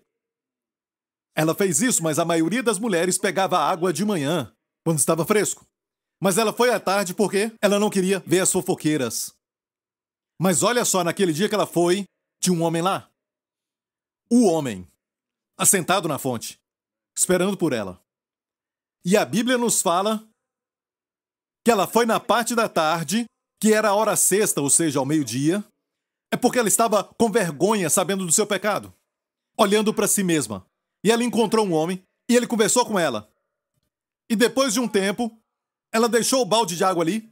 Ela 1.35 1.54
fez 1.54 1.80
isso, 1.80 2.02
mas 2.02 2.19
a 2.19 2.25
maioria 2.26 2.62
das 2.62 2.78
mulheres 2.78 3.16
pegava 3.16 3.59
água 3.59 3.95
de 3.95 4.04
manhã, 4.04 4.54
quando 4.85 4.99
estava 4.99 5.25
fresco. 5.25 5.66
Mas 6.23 6.37
ela 6.37 6.52
foi 6.52 6.69
à 6.69 6.78
tarde 6.78 7.14
porque 7.14 7.50
ela 7.62 7.78
não 7.78 7.88
queria 7.88 8.23
ver 8.26 8.40
as 8.40 8.52
fofoqueiras. 8.52 9.35
Mas 10.38 10.62
olha 10.62 10.85
só, 10.85 11.02
naquele 11.02 11.33
dia 11.33 11.49
que 11.49 11.54
ela 11.54 11.66
foi, 11.66 12.04
tinha 12.40 12.56
um 12.56 12.62
homem 12.62 12.82
lá. 12.82 13.09
O 14.30 14.47
homem, 14.47 14.88
assentado 15.59 16.09
na 16.09 16.18
fonte, 16.18 16.59
esperando 17.16 17.56
por 17.56 17.73
ela. 17.73 18.02
E 19.04 19.16
a 19.16 19.25
Bíblia 19.25 19.59
nos 19.59 19.82
fala 19.82 20.26
que 21.64 21.70
ela 21.70 21.87
foi 21.87 22.06
na 22.06 22.18
parte 22.18 22.54
da 22.54 22.68
tarde, 22.68 23.25
que 23.61 23.73
era 23.73 23.90
a 23.90 23.94
hora 23.94 24.16
sexta, 24.16 24.61
ou 24.61 24.70
seja, 24.70 24.99
ao 24.99 25.06
meio-dia, 25.06 25.64
é 26.32 26.37
porque 26.37 26.59
ela 26.59 26.68
estava 26.68 27.04
com 27.04 27.30
vergonha, 27.30 27.90
sabendo 27.90 28.25
do 28.25 28.32
seu 28.32 28.47
pecado, 28.47 28.94
olhando 29.56 29.92
para 29.92 30.09
si 30.09 30.23
mesma. 30.23 30.66
E 31.04 31.11
ela 31.11 31.25
encontrou 31.25 31.66
um 31.66 31.73
homem 31.73 32.02
e 32.28 32.37
ele 32.37 32.47
conversou 32.47 32.87
com 32.87 32.99
ela. 32.99 33.30
E 34.30 34.37
depois 34.37 34.73
de 34.73 34.80
um 34.80 34.88
tempo, 34.88 35.30
ela 35.92 36.09
deixou 36.09 36.40
o 36.40 36.47
balde 36.47 36.76
de 36.76 36.85
água 36.85 37.02
ali, 37.02 37.30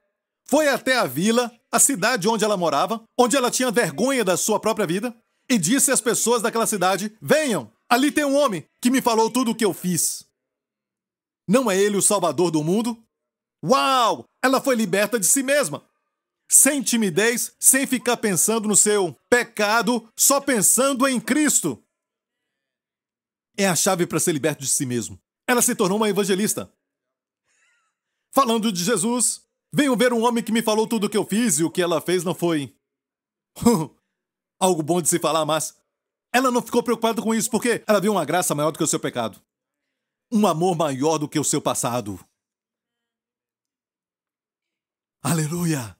foi 0.48 0.68
até 0.68 0.96
a 0.96 1.04
vila, 1.04 1.52
a 1.70 1.78
cidade 1.78 2.26
onde 2.26 2.44
ela 2.44 2.56
morava, 2.56 3.04
onde 3.18 3.36
ela 3.36 3.50
tinha 3.50 3.70
vergonha 3.70 4.24
da 4.24 4.36
sua 4.36 4.58
própria 4.58 4.86
vida, 4.86 5.14
e 5.48 5.58
disse 5.58 5.90
às 5.92 6.00
pessoas 6.00 6.42
daquela 6.42 6.66
cidade: 6.66 7.16
Venham, 7.20 7.70
ali 7.88 8.10
tem 8.10 8.24
um 8.24 8.36
homem 8.36 8.66
que 8.80 8.90
me 8.90 9.02
falou 9.02 9.30
tudo 9.30 9.50
o 9.50 9.54
que 9.54 9.64
eu 9.64 9.74
fiz. 9.74 10.26
Não 11.46 11.70
é 11.70 11.76
ele 11.76 11.96
o 11.96 12.02
salvador 12.02 12.50
do 12.50 12.64
mundo? 12.64 13.02
Uau! 13.64 14.24
Ela 14.42 14.60
foi 14.60 14.74
liberta 14.74 15.18
de 15.18 15.26
si 15.26 15.42
mesma. 15.42 15.86
Sem 16.50 16.82
timidez, 16.82 17.54
sem 17.58 17.86
ficar 17.86 18.16
pensando 18.16 18.68
no 18.68 18.76
seu 18.76 19.14
pecado, 19.28 20.10
só 20.16 20.40
pensando 20.40 21.06
em 21.06 21.20
Cristo. 21.20 21.82
É 23.56 23.66
a 23.66 23.76
chave 23.76 24.06
para 24.06 24.20
ser 24.20 24.32
liberto 24.32 24.62
de 24.62 24.68
si 24.68 24.86
mesmo. 24.86 25.20
Ela 25.46 25.60
se 25.60 25.74
tornou 25.74 25.96
uma 25.96 26.08
evangelista. 26.08 26.72
Falando 28.30 28.70
de 28.70 28.84
Jesus, 28.84 29.47
venho 29.72 29.96
ver 29.96 30.12
um 30.12 30.24
homem 30.24 30.42
que 30.42 30.52
me 30.52 30.62
falou 30.62 30.86
tudo 30.86 31.06
o 31.06 31.10
que 31.10 31.16
eu 31.16 31.24
fiz 31.24 31.58
e 31.58 31.64
o 31.64 31.70
que 31.70 31.82
ela 31.82 32.00
fez 32.00 32.24
não 32.24 32.34
foi. 32.34 32.74
algo 34.60 34.82
bom 34.82 35.00
de 35.00 35.08
se 35.08 35.18
falar, 35.18 35.44
mas. 35.44 35.76
Ela 36.32 36.50
não 36.50 36.60
ficou 36.60 36.82
preocupada 36.82 37.22
com 37.22 37.34
isso 37.34 37.50
porque 37.50 37.82
ela 37.86 38.00
viu 38.00 38.12
uma 38.12 38.24
graça 38.24 38.54
maior 38.54 38.70
do 38.70 38.76
que 38.76 38.84
o 38.84 38.88
seu 38.88 39.00
pecado. 39.00 39.40
Um 40.30 40.46
amor 40.46 40.76
maior 40.76 41.16
do 41.16 41.28
que 41.28 41.38
o 41.38 41.44
seu 41.44 41.60
passado. 41.60 42.20
Aleluia! 45.22 45.96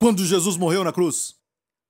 Quando 0.00 0.24
Jesus 0.24 0.56
morreu 0.56 0.82
na 0.82 0.92
cruz, 0.92 1.38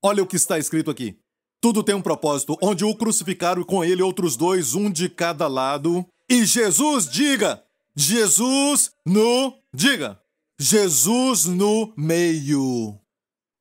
olha 0.03 0.23
o 0.23 0.27
que 0.27 0.35
está 0.35 0.59
escrito 0.59 0.91
aqui. 0.91 1.17
Tudo 1.63 1.85
tem 1.85 1.95
um 1.95 2.03
propósito, 2.03 2.59
onde 2.61 2.85
o 2.85 2.97
crucificaram 2.97 3.63
com 3.63 3.85
ele 3.85 4.03
outros 4.03 4.37
dois, 4.37 4.75
um 4.75 4.91
de 4.91 5.09
cada 5.09 5.47
lado. 5.47 6.05
E 6.31 6.47
Jesus, 6.47 7.09
diga! 7.11 7.61
Jesus 7.97 8.93
no. 9.05 9.61
Diga! 9.75 10.23
Jesus 10.61 11.47
no 11.47 11.93
meio. 11.97 12.97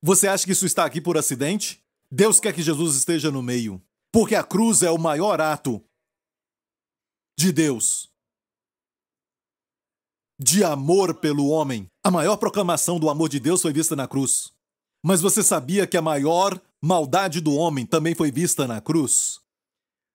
Você 0.03 0.27
acha 0.27 0.45
que 0.45 0.51
isso 0.51 0.67
está 0.67 0.85
aqui 0.85 1.01
por 1.01 1.17
acidente? 1.17 1.83
Deus 2.11 2.39
quer 2.39 2.53
que 2.53 2.61
Jesus 2.61 2.95
esteja 2.95 3.31
no 3.31 3.41
meio. 3.41 3.81
Porque 4.11 4.35
a 4.35 4.43
cruz 4.43 4.83
é 4.83 4.91
o 4.91 4.99
maior 4.99 5.41
ato 5.41 5.83
de 7.35 7.51
Deus. 7.51 8.07
De 10.39 10.63
amor 10.63 11.15
pelo 11.15 11.47
homem. 11.47 11.89
A 12.03 12.11
maior 12.11 12.37
proclamação 12.37 12.99
do 12.99 13.09
amor 13.09 13.29
de 13.29 13.39
Deus 13.39 13.63
foi 13.63 13.73
vista 13.73 13.95
na 13.95 14.07
cruz. 14.07 14.53
Mas 15.03 15.21
você 15.21 15.41
sabia 15.41 15.87
que 15.87 15.97
a 15.97 16.03
maior 16.03 16.61
maldade 16.79 17.41
do 17.41 17.55
homem 17.55 17.83
também 17.83 18.13
foi 18.13 18.31
vista 18.31 18.67
na 18.67 18.79
cruz. 18.79 19.41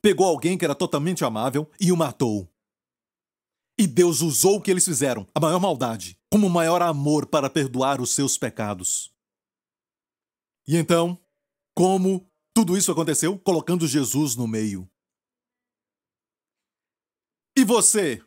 Pegou 0.05 0.27
alguém 0.27 0.59
que 0.59 0.67
era 0.67 0.75
totalmente 0.75 1.25
amável 1.25 1.67
e 1.81 1.91
o 1.91 1.97
matou. 1.97 2.47
E 3.79 3.87
Deus 3.87 4.21
usou 4.21 4.57
o 4.57 4.61
que 4.61 4.71
eles 4.71 4.85
fizeram, 4.85 5.27
a 5.35 5.41
maior 5.41 5.59
maldade, 5.59 6.21
como 6.31 6.47
o 6.47 6.51
maior 6.51 6.83
amor 6.83 7.25
para 7.25 7.49
perdoar 7.49 8.03
os 8.03 8.11
seus 8.11 8.37
pecados. 8.37 9.11
E 10.69 10.77
então, 10.77 11.19
como 11.75 12.31
tudo 12.55 12.77
isso 12.77 12.93
aconteceu? 12.93 13.39
Colocando 13.39 13.89
Jesus 13.89 14.37
no 14.37 14.47
meio. 14.47 14.87
E 17.57 17.65
você? 17.65 18.23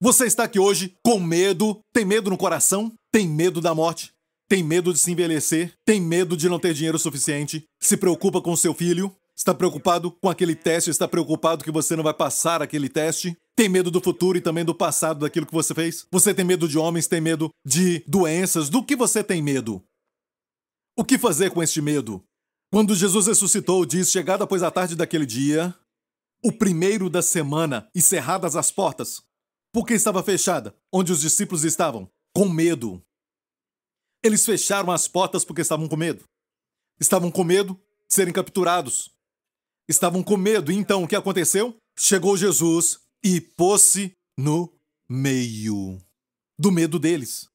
Você 0.00 0.24
está 0.24 0.44
aqui 0.44 0.58
hoje 0.58 0.96
com 1.04 1.20
medo? 1.20 1.84
Tem 1.92 2.06
medo 2.06 2.30
no 2.30 2.38
coração? 2.38 2.94
Tem 3.12 3.28
medo 3.28 3.60
da 3.60 3.74
morte? 3.74 4.14
Tem 4.48 4.62
medo 4.62 4.90
de 4.90 4.98
se 4.98 5.12
envelhecer? 5.12 5.78
Tem 5.84 6.00
medo 6.00 6.34
de 6.34 6.48
não 6.48 6.58
ter 6.58 6.72
dinheiro 6.72 6.98
suficiente? 6.98 7.68
Se 7.78 7.98
preocupa 7.98 8.40
com 8.40 8.56
seu 8.56 8.72
filho? 8.72 9.14
Está 9.40 9.54
preocupado 9.54 10.10
com 10.10 10.28
aquele 10.28 10.54
teste? 10.54 10.90
Está 10.90 11.08
preocupado 11.08 11.64
que 11.64 11.70
você 11.70 11.96
não 11.96 12.04
vai 12.04 12.12
passar 12.12 12.60
aquele 12.60 12.90
teste? 12.90 13.34
Tem 13.56 13.70
medo 13.70 13.90
do 13.90 13.98
futuro 13.98 14.36
e 14.36 14.40
também 14.42 14.66
do 14.66 14.74
passado 14.74 15.20
daquilo 15.20 15.46
que 15.46 15.52
você 15.54 15.74
fez? 15.74 16.06
Você 16.12 16.34
tem 16.34 16.44
medo 16.44 16.68
de 16.68 16.76
homens? 16.76 17.06
Tem 17.06 17.22
medo 17.22 17.48
de 17.64 18.04
doenças? 18.06 18.68
Do 18.68 18.84
que 18.84 18.94
você 18.94 19.24
tem 19.24 19.40
medo? 19.40 19.82
O 20.94 21.02
que 21.02 21.16
fazer 21.16 21.50
com 21.52 21.62
este 21.62 21.80
medo? 21.80 22.22
Quando 22.70 22.94
Jesus 22.94 23.28
ressuscitou, 23.28 23.86
diz: 23.86 24.10
Chegada 24.10 24.44
após 24.44 24.62
a 24.62 24.70
tarde 24.70 24.94
daquele 24.94 25.24
dia, 25.24 25.74
o 26.44 26.52
primeiro 26.52 27.08
da 27.08 27.22
semana, 27.22 27.88
encerradas 27.96 28.56
as 28.56 28.70
portas, 28.70 29.22
porque 29.72 29.94
estava 29.94 30.22
fechada, 30.22 30.76
onde 30.92 31.12
os 31.12 31.20
discípulos 31.22 31.64
estavam, 31.64 32.10
com 32.36 32.46
medo. 32.46 33.02
Eles 34.22 34.44
fecharam 34.44 34.92
as 34.92 35.08
portas 35.08 35.46
porque 35.46 35.62
estavam 35.62 35.88
com 35.88 35.96
medo. 35.96 36.24
Estavam 37.00 37.30
com 37.30 37.42
medo 37.42 37.72
de 38.06 38.14
serem 38.14 38.34
capturados. 38.34 39.18
Estavam 39.90 40.22
com 40.22 40.36
medo. 40.36 40.70
Então 40.70 41.02
o 41.02 41.08
que 41.08 41.16
aconteceu? 41.16 41.76
Chegou 41.98 42.36
Jesus 42.36 43.00
e 43.24 43.40
pôs-se 43.40 44.12
no 44.38 44.72
meio 45.08 46.00
do 46.56 46.70
medo 46.70 46.96
deles. 46.96 47.50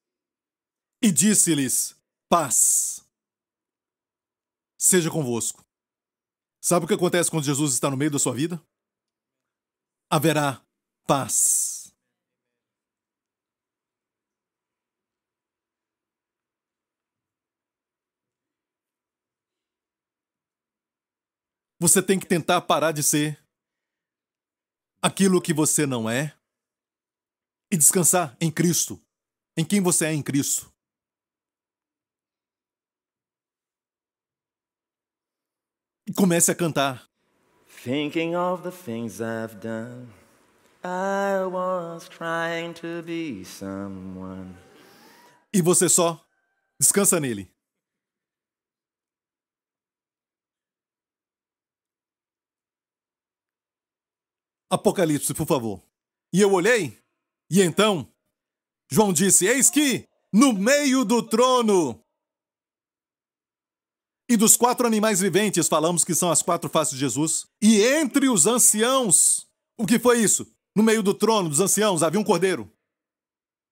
E 1.02 1.10
disse-lhes: 1.10 1.96
Paz 2.28 3.02
seja 4.76 5.10
convosco. 5.10 5.64
Sabe 6.60 6.84
o 6.84 6.88
que 6.88 6.94
acontece 6.94 7.30
quando 7.30 7.44
Jesus 7.44 7.72
está 7.72 7.88
no 7.88 7.96
meio 7.96 8.10
da 8.10 8.18
sua 8.18 8.34
vida? 8.34 8.62
Haverá 10.10 10.62
paz. 11.06 11.75
Você 21.78 22.02
tem 22.02 22.18
que 22.18 22.26
tentar 22.26 22.62
parar 22.62 22.92
de 22.92 23.02
ser 23.02 23.38
aquilo 25.02 25.42
que 25.42 25.52
você 25.52 25.84
não 25.86 26.08
é 26.08 26.34
e 27.70 27.76
descansar 27.76 28.36
em 28.40 28.50
Cristo, 28.50 29.00
em 29.56 29.64
quem 29.64 29.82
você 29.82 30.06
é 30.06 30.12
em 30.12 30.22
Cristo. 30.22 30.72
E 36.06 36.12
comece 36.14 36.50
a 36.50 36.54
cantar. 36.54 37.10
Thinking 37.84 38.34
of 38.34 38.62
the 38.62 38.70
things 38.70 39.20
I've 39.20 39.56
done, 39.60 40.08
I 40.82 41.44
was 41.44 42.08
trying 42.08 42.72
to 42.74 43.02
be 43.02 43.44
someone. 43.44 44.56
E 45.52 45.60
você 45.60 45.88
só 45.88 46.24
descansa 46.80 47.20
nele. 47.20 47.54
Apocalipse, 54.70 55.32
por 55.34 55.46
favor. 55.46 55.82
E 56.32 56.40
eu 56.40 56.52
olhei, 56.52 56.98
e 57.50 57.62
então 57.62 58.10
João 58.90 59.12
disse: 59.12 59.46
Eis 59.46 59.70
que, 59.70 60.08
no 60.32 60.52
meio 60.52 61.04
do 61.04 61.22
trono, 61.22 62.02
E 64.28 64.36
dos 64.36 64.56
quatro 64.56 64.86
animais 64.86 65.20
viventes, 65.20 65.68
falamos 65.68 66.02
que 66.02 66.14
são 66.14 66.30
as 66.32 66.42
quatro 66.42 66.68
faces 66.68 66.94
de 66.94 67.00
Jesus. 67.00 67.46
E 67.62 67.80
entre 67.82 68.28
os 68.28 68.44
anciãos, 68.46 69.46
o 69.78 69.86
que 69.86 70.00
foi 70.00 70.20
isso? 70.20 70.52
No 70.74 70.82
meio 70.82 71.00
do 71.02 71.14
trono 71.14 71.48
dos 71.48 71.60
anciãos 71.60 72.02
havia 72.02 72.18
um 72.18 72.24
cordeiro. 72.24 72.70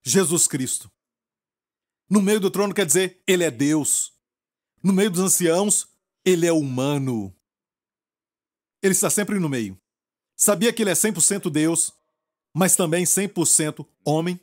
Jesus 0.05 0.47
Cristo. 0.47 0.89
No 2.09 2.23
meio 2.23 2.39
do 2.39 2.51
trono 2.51 2.73
quer 2.73 2.87
dizer, 2.87 3.21
ele 3.27 3.43
é 3.43 3.51
Deus. 3.51 4.13
No 4.83 4.93
meio 4.93 5.11
dos 5.11 5.21
anciãos, 5.21 5.89
ele 6.25 6.47
é 6.47 6.53
humano. 6.53 7.35
Ele 8.81 8.93
está 8.93 9.11
sempre 9.11 9.41
no 9.41 9.49
meio. 9.49 9.77
Sabia 10.37 10.73
que 10.73 10.83
ele 10.83 10.91
é 10.91 10.95
100% 10.95 11.51
Deus, 11.51 11.93
mas 12.55 12.77
também 12.77 13.05
100% 13.05 13.87
homem? 14.05 14.41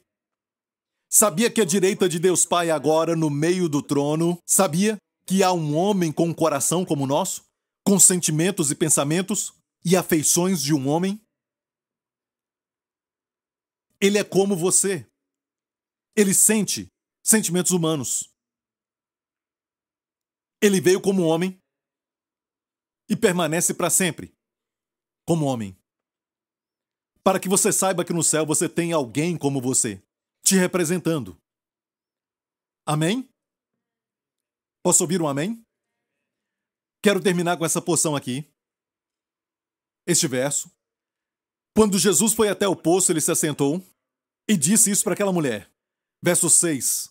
Sabia 1.10 1.52
que 1.52 1.60
a 1.60 1.66
direita 1.66 2.08
de 2.08 2.20
Deus 2.20 2.46
Pai 2.46 2.72
agora 2.72 3.16
no 3.16 3.30
meio 3.30 3.68
do 3.68 3.82
trono? 3.82 4.42
Sabia 4.46 4.98
que 5.26 5.44
há 5.44 5.52
um 5.52 5.76
homem 5.76 6.12
com 6.12 6.30
um 6.30 6.34
coração 6.34 6.86
como 6.86 7.04
o 7.04 7.08
nosso, 7.08 7.44
com 7.86 8.00
sentimentos 8.00 8.72
e 8.72 8.76
pensamentos 8.76 9.54
e 9.84 9.98
afeições 9.98 10.62
de 10.62 10.74
um 10.74 10.88
homem? 10.88 11.22
Ele 14.00 14.18
é 14.18 14.24
como 14.24 14.56
você. 14.56 15.06
Ele 16.16 16.34
sente 16.34 16.88
sentimentos 17.24 17.72
humanos. 17.72 18.30
Ele 20.62 20.80
veio 20.80 21.02
como 21.02 21.24
homem 21.24 21.62
e 23.10 23.16
permanece 23.16 23.74
para 23.74 23.90
sempre 23.90 24.34
como 25.26 25.46
homem. 25.46 25.81
Para 27.24 27.40
que 27.40 27.48
você 27.48 27.72
saiba 27.72 28.04
que 28.04 28.14
no 28.14 28.24
céu 28.24 28.46
você 28.46 28.68
tem 28.68 28.92
alguém 28.94 29.38
como 29.38 29.62
você, 29.62 30.02
te 30.44 30.56
representando. 30.56 31.38
Amém? 32.86 33.30
Posso 34.84 35.04
ouvir 35.04 35.22
um 35.22 35.28
amém? 35.28 35.64
Quero 37.04 37.22
terminar 37.22 37.58
com 37.58 37.66
essa 37.66 37.82
porção 37.82 38.16
aqui. 38.16 38.48
Este 40.08 40.28
verso. 40.28 40.72
Quando 41.76 42.00
Jesus 42.00 42.34
foi 42.34 42.50
até 42.50 42.68
o 42.68 42.76
poço, 42.76 43.12
ele 43.12 43.22
se 43.22 43.32
assentou 43.32 43.84
e 44.48 44.58
disse 44.58 44.92
isso 44.92 45.04
para 45.04 45.14
aquela 45.14 45.32
mulher. 45.32 45.72
Verso 46.24 46.50
6. 46.50 47.10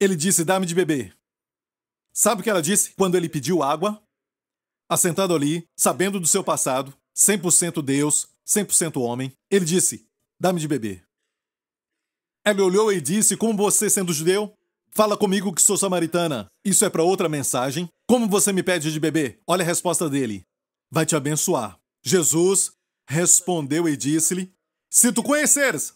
Ele 0.00 0.16
disse: 0.16 0.44
Dá-me 0.44 0.66
de 0.66 0.74
beber. 0.74 1.16
Sabe 2.12 2.40
o 2.40 2.44
que 2.44 2.50
ela 2.50 2.62
disse 2.62 2.94
quando 2.94 3.16
ele 3.16 3.28
pediu 3.28 3.62
água? 3.62 4.00
Assentado 4.88 5.34
ali, 5.34 5.68
sabendo 5.76 6.20
do 6.20 6.26
seu 6.26 6.44
passado, 6.44 6.96
100% 7.16 7.82
Deus, 7.82 8.33
100% 8.46 9.00
homem, 9.00 9.32
ele 9.50 9.64
disse: 9.64 10.06
Dá-me 10.38 10.60
de 10.60 10.68
beber. 10.68 11.04
Ela 12.44 12.62
olhou 12.62 12.92
e 12.92 13.00
disse: 13.00 13.36
Como 13.36 13.56
você, 13.56 13.88
sendo 13.88 14.12
judeu, 14.12 14.52
fala 14.90 15.16
comigo 15.16 15.52
que 15.52 15.62
sou 15.62 15.76
samaritana. 15.76 16.46
Isso 16.64 16.84
é 16.84 16.90
para 16.90 17.02
outra 17.02 17.28
mensagem. 17.28 17.88
Como 18.06 18.28
você 18.28 18.52
me 18.52 18.62
pede 18.62 18.92
de 18.92 19.00
beber? 19.00 19.40
Olha 19.46 19.62
a 19.62 19.66
resposta 19.66 20.08
dele: 20.08 20.44
Vai 20.90 21.06
te 21.06 21.16
abençoar. 21.16 21.78
Jesus 22.04 22.72
respondeu 23.08 23.88
e 23.88 23.96
disse-lhe: 23.96 24.52
Se 24.90 25.12
tu 25.12 25.22
conheceres 25.22 25.94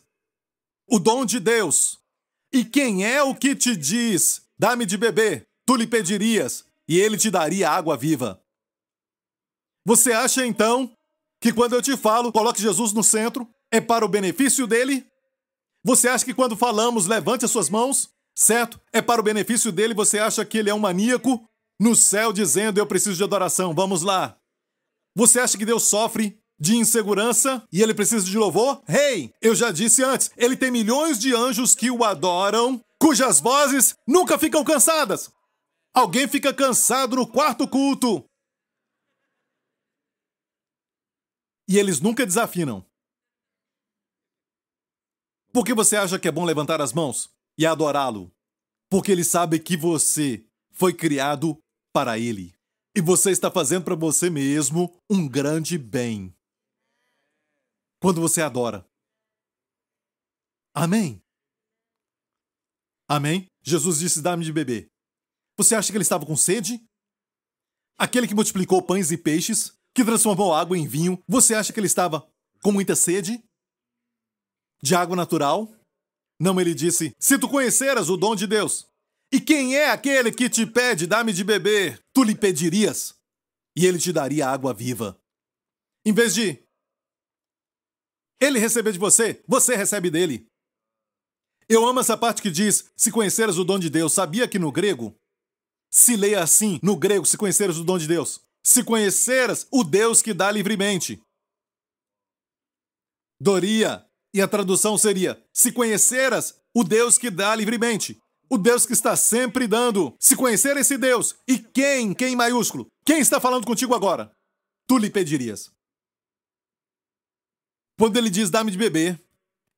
o 0.91 0.99
dom 0.99 1.27
de 1.27 1.39
Deus, 1.39 1.99
e 2.53 2.65
quem 2.65 3.05
é 3.05 3.23
o 3.23 3.35
que 3.35 3.55
te 3.55 3.77
diz, 3.77 4.43
dá-me 4.59 4.87
de 4.87 4.97
beber, 4.97 5.47
tu 5.67 5.77
lhe 5.77 5.87
pedirias, 5.87 6.65
e 6.89 6.99
ele 6.99 7.19
te 7.19 7.31
daria 7.31 7.71
água 7.71 7.95
viva. 7.97 8.43
Você 9.85 10.13
acha 10.13 10.47
então 10.47 10.91
que 11.41 11.53
quando 11.53 11.75
eu 11.75 11.83
te 11.83 11.97
falo, 11.97 12.33
coloque 12.33 12.61
Jesus 12.61 12.93
no 12.93 13.03
centro, 13.03 13.49
é 13.71 13.81
para 13.81 14.05
o 14.05 14.09
benefício 14.09 14.67
dele? 14.67 15.07
Você 15.85 16.09
acha 16.09 16.25
que 16.25 16.35
quando 16.35 16.57
falamos, 16.57 17.07
levante 17.07 17.45
as 17.45 17.51
suas 17.51 17.71
mãos, 17.71 18.11
certo? 18.35 18.81
É 18.93 19.01
para 19.01 19.21
o 19.21 19.25
benefício 19.25 19.71
dele? 19.71 19.95
Você 19.95 20.19
acha 20.19 20.45
que 20.45 20.59
ele 20.59 20.71
é 20.71 20.75
um 20.75 20.79
maníaco 20.79 21.49
no 21.81 21.95
céu 21.95 22.33
dizendo 22.33 22.79
eu 22.79 22.87
preciso 22.87 23.17
de 23.17 23.25
adoração? 23.25 23.75
Vamos 23.75 24.03
lá. 24.03 24.37
Você 25.15 25.41
acha 25.41 25.57
que 25.57 25.65
Deus 25.65 25.85
sofre 25.85 26.39
de 26.61 26.77
insegurança 26.77 27.63
e 27.73 27.83
ele 27.83 27.95
precisa 27.95 28.25
de 28.25 28.37
louvor? 28.37 28.83
Hey, 28.89 29.33
eu 29.41 29.55
já 29.55 29.71
disse 29.71 30.03
antes, 30.03 30.31
ele 30.37 30.57
tem 30.57 30.71
milhões 30.71 31.19
de 31.19 31.35
anjos 31.35 31.75
que 31.75 31.91
o 31.91 32.05
adoram, 32.05 32.81
cujas 33.01 33.41
vozes 33.41 33.95
nunca 34.07 34.39
ficam 34.39 34.65
cansadas. 34.65 35.31
Alguém 35.95 36.29
fica 36.29 36.53
cansado 36.53 37.17
no 37.17 37.27
quarto 37.27 37.67
culto. 37.67 38.25
E 41.69 41.77
eles 41.77 42.01
nunca 42.01 42.25
desafinam. 42.25 42.85
Por 45.53 45.65
que 45.65 45.75
você 45.75 45.97
acha 45.97 46.19
que 46.19 46.27
é 46.27 46.33
bom 46.33 46.45
levantar 46.45 46.81
as 46.81 46.93
mãos 46.93 47.31
e 47.59 47.67
adorá-lo? 47.67 48.35
Porque 48.91 49.13
ele 49.13 49.25
sabe 49.25 49.61
que 49.61 49.77
você 49.77 50.47
foi 50.73 50.95
criado 50.95 51.63
para 51.93 52.19
ele. 52.19 52.55
E 52.97 53.01
você 53.01 53.31
está 53.31 53.51
fazendo 53.51 53.85
para 53.85 53.95
você 53.95 54.31
mesmo 54.31 54.99
um 55.11 55.29
grande 55.29 55.77
bem 55.77 56.35
quando 58.01 58.21
você 58.21 58.41
adora. 58.41 58.89
Amém? 60.75 61.23
Amém? 63.09 63.47
Jesus 63.63 63.99
disse: 63.99 64.23
Dá-me 64.23 64.45
de 64.45 64.53
beber. 64.53 64.91
Você 65.57 65.75
acha 65.75 65.91
que 65.91 65.97
ele 65.97 66.03
estava 66.03 66.25
com 66.25 66.37
sede? 66.37 66.81
Aquele 67.97 68.29
que 68.29 68.35
multiplicou 68.35 68.81
pães 68.83 69.11
e 69.11 69.19
peixes, 69.19 69.78
que 69.99 70.05
transformou 70.05 70.55
água 70.55 70.79
em 70.79 70.87
vinho, 70.87 71.21
você 71.27 71.57
acha 71.57 71.73
que 71.73 71.81
ele 71.81 71.89
estava 71.89 72.25
com 72.63 72.71
muita 72.71 72.95
sede? 72.95 73.43
De 74.81 74.95
água 74.95 75.17
natural? 75.17 75.75
Não, 76.41 76.61
ele 76.61 76.73
disse: 76.73 77.17
Se 77.19 77.37
tu 77.37 77.49
conheceras 77.49 78.09
o 78.09 78.17
dom 78.17 78.37
de 78.37 78.47
Deus, 78.47 78.87
e 79.33 79.41
quem 79.41 79.75
é 79.75 79.91
aquele 79.91 80.31
que 80.31 80.49
te 80.49 80.65
pede, 80.65 81.05
dá-me 81.05 81.33
de 81.33 81.43
beber, 81.43 82.01
tu 82.13 82.23
lhe 82.23 82.37
pedirias, 82.37 83.17
e 83.77 83.85
ele 83.85 83.99
te 83.99 84.13
daria 84.13 84.49
água 84.49 84.73
viva. 84.73 85.21
Em 86.07 86.13
vez 86.13 86.33
de 86.33 86.63
ele 88.41 88.61
receber 88.61 88.93
de 88.93 89.01
você, 89.01 89.43
você 89.49 89.75
recebe 89.75 90.11
dele. 90.11 90.47
Eu 91.69 91.85
amo 91.85 91.99
essa 91.99 92.17
parte 92.17 92.41
que 92.41 92.53
diz: 92.53 92.89
se 92.97 93.11
conheceres 93.11 93.59
o 93.59 93.65
dom 93.65 93.81
de 93.81 93.91
Deus. 93.91 94.13
Sabia 94.13 94.47
que 94.47 94.61
no 94.61 94.71
grego 94.71 95.19
se 95.91 96.15
leia 96.15 96.41
assim, 96.41 96.79
no 96.85 96.97
grego, 96.97 97.27
se 97.27 97.37
conheceres 97.37 97.79
o 97.79 97.85
dom 97.85 97.99
de 97.99 98.07
Deus. 98.07 98.47
Se 98.65 98.85
conheceras 98.85 99.67
o 99.73 99.83
Deus 99.83 100.21
que 100.21 100.35
dá 100.35 100.51
livremente. 100.51 101.21
Doria. 103.41 104.05
E 104.35 104.43
a 104.43 104.49
tradução 104.49 104.99
seria: 104.99 105.43
se 105.53 105.73
conheceras 105.73 106.61
o 106.75 106.85
Deus 106.85 107.17
que 107.17 107.31
dá 107.31 107.55
livremente. 107.55 108.21
O 108.51 108.57
Deus 108.57 108.87
que 108.87 108.93
está 108.93 109.17
sempre 109.17 109.67
dando. 109.67 110.15
Se 110.19 110.37
conhecer 110.37 110.77
esse 110.77 110.97
Deus. 110.97 111.37
E 111.47 111.59
quem, 111.59 112.15
quem 112.15 112.35
maiúsculo? 112.35 112.87
Quem 113.05 113.21
está 113.21 113.41
falando 113.41 113.67
contigo 113.67 113.95
agora? 113.95 114.31
Tu 114.87 114.99
lhe 114.99 115.11
pedirias. 115.11 115.71
Quando 117.99 118.17
ele 118.17 118.31
diz 118.31 118.49
dá-me 118.49 118.71
de 118.71 118.79
beber, 118.79 119.21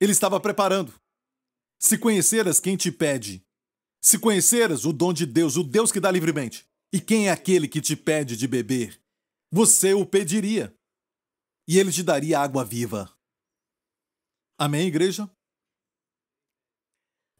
ele 0.00 0.12
estava 0.12 0.38
preparando. 0.38 0.94
Se 1.78 1.96
conheceras 1.96 2.60
quem 2.60 2.76
te 2.76 2.92
pede, 2.92 3.42
se 4.02 4.18
conheceras 4.18 4.84
o 4.84 4.92
dom 4.92 5.12
de 5.12 5.24
Deus, 5.24 5.56
o 5.56 5.64
Deus 5.64 5.90
que 5.90 5.98
dá 5.98 6.10
livremente, 6.10 6.66
e 6.92 7.00
quem 7.00 7.28
é 7.28 7.30
aquele 7.30 7.68
que 7.68 7.80
te 7.80 7.96
pede 7.96 8.36
de 8.36 8.46
beber, 8.46 9.00
você 9.50 9.94
o 9.94 10.06
pediria, 10.06 10.76
e 11.68 11.78
ele 11.78 11.92
te 11.92 12.02
daria 12.02 12.40
água 12.40 12.64
viva. 12.64 13.12
Amém, 14.58 14.88
igreja? 14.88 15.30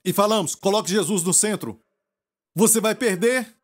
E 0.04 0.12
falamos, 0.12 0.54
coloque 0.54 0.90
Jesus 0.90 1.22
no 1.22 1.34
centro. 1.34 1.82
Você 2.54 2.80
vai 2.80 2.94
perder 2.94 3.56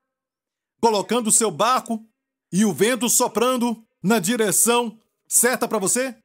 colocando 0.80 1.28
o 1.28 1.32
seu 1.32 1.50
barco 1.50 2.06
e 2.52 2.64
o 2.64 2.72
vento 2.72 3.08
soprando 3.08 3.86
na 4.02 4.18
direção 4.18 5.00
certa 5.26 5.66
para 5.66 5.78
você? 5.78 6.20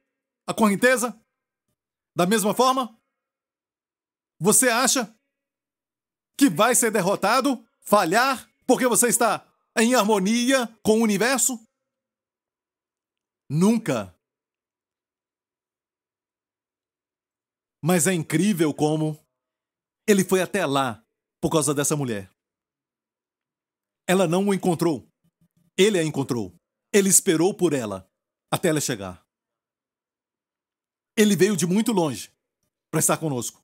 a 0.46 0.54
correnteza? 0.54 1.18
Da 2.14 2.26
mesma 2.26 2.54
forma? 2.54 2.96
Você 4.38 4.68
acha 4.68 5.14
que 6.36 6.50
vai 6.50 6.74
ser 6.74 6.90
derrotado, 6.90 7.64
falhar, 7.80 8.48
porque 8.66 8.86
você 8.86 9.08
está 9.08 9.46
em 9.76 9.94
harmonia 9.94 10.66
com 10.82 11.00
o 11.00 11.02
universo? 11.02 11.58
Nunca. 13.48 14.14
Mas 17.82 18.06
é 18.06 18.12
incrível 18.12 18.72
como 18.72 19.18
ele 20.06 20.24
foi 20.24 20.40
até 20.40 20.64
lá 20.64 21.04
por 21.40 21.50
causa 21.50 21.74
dessa 21.74 21.96
mulher. 21.96 22.30
Ela 24.06 24.26
não 24.26 24.48
o 24.48 24.54
encontrou. 24.54 25.08
Ele 25.76 25.98
a 25.98 26.04
encontrou. 26.04 26.54
Ele 26.92 27.08
esperou 27.08 27.54
por 27.54 27.72
ela 27.72 28.08
até 28.50 28.68
ela 28.68 28.80
chegar. 28.80 29.26
Ele 31.16 31.36
veio 31.36 31.56
de 31.56 31.66
muito 31.66 31.92
longe 31.92 32.32
para 32.90 33.00
estar 33.00 33.16
conosco. 33.16 33.62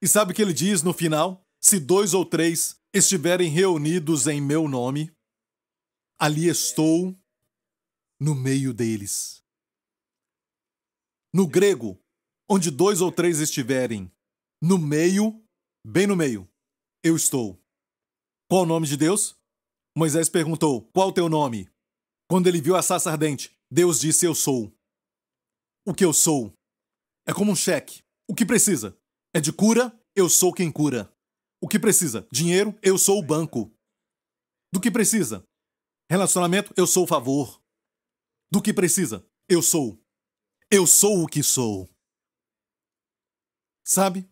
E 0.00 0.08
sabe 0.08 0.32
o 0.32 0.34
que 0.34 0.42
ele 0.42 0.52
diz 0.52 0.82
no 0.82 0.92
final? 0.92 1.42
Se 1.60 1.78
dois 1.78 2.12
ou 2.14 2.24
três 2.24 2.76
estiverem 2.92 3.48
reunidos 3.48 4.26
em 4.26 4.40
meu 4.40 4.68
nome, 4.68 5.12
ali 6.22 6.46
estou 6.46 7.18
no 8.20 8.32
meio 8.32 8.72
deles. 8.72 9.44
No 11.34 11.48
grego, 11.48 12.00
onde 12.48 12.70
dois 12.70 13.00
ou 13.00 13.10
três 13.10 13.40
estiverem 13.40 14.08
no 14.62 14.78
meio, 14.78 15.44
bem 15.84 16.06
no 16.06 16.14
meio, 16.14 16.48
eu 17.02 17.16
estou. 17.16 17.60
Qual 18.48 18.62
o 18.62 18.66
nome 18.66 18.86
de 18.86 18.96
Deus? 18.96 19.36
Moisés 19.96 20.28
perguntou: 20.28 20.82
Qual 20.92 21.08
o 21.08 21.12
teu 21.12 21.28
nome? 21.28 21.68
Quando 22.30 22.46
ele 22.46 22.60
viu 22.60 22.76
a 22.76 22.82
sarça 22.82 23.10
ardente, 23.10 23.58
Deus 23.68 23.98
disse: 23.98 24.24
Eu 24.24 24.32
sou. 24.32 24.72
O 25.84 25.92
que 25.92 26.04
eu 26.04 26.12
sou 26.12 26.56
é 27.26 27.34
como 27.34 27.50
um 27.50 27.56
cheque. 27.56 28.00
O 28.28 28.34
que 28.36 28.46
precisa? 28.46 28.96
É 29.34 29.40
de 29.40 29.52
cura? 29.52 29.92
Eu 30.14 30.28
sou 30.28 30.52
quem 30.52 30.70
cura. 30.70 31.12
O 31.60 31.66
que 31.66 31.80
precisa? 31.80 32.28
Dinheiro? 32.30 32.78
Eu 32.80 32.96
sou 32.96 33.18
o 33.18 33.26
banco. 33.26 33.76
Do 34.72 34.80
que 34.80 34.88
precisa? 34.88 35.44
Relacionamento? 36.12 36.74
Eu 36.76 36.86
sou 36.86 37.04
o 37.04 37.06
favor. 37.06 37.58
Do 38.50 38.60
que 38.60 38.74
precisa? 38.74 39.26
Eu 39.48 39.62
sou. 39.62 39.98
Eu 40.70 40.86
sou 40.86 41.24
o 41.24 41.26
que 41.26 41.42
sou. 41.42 41.88
Sabe? 43.82 44.28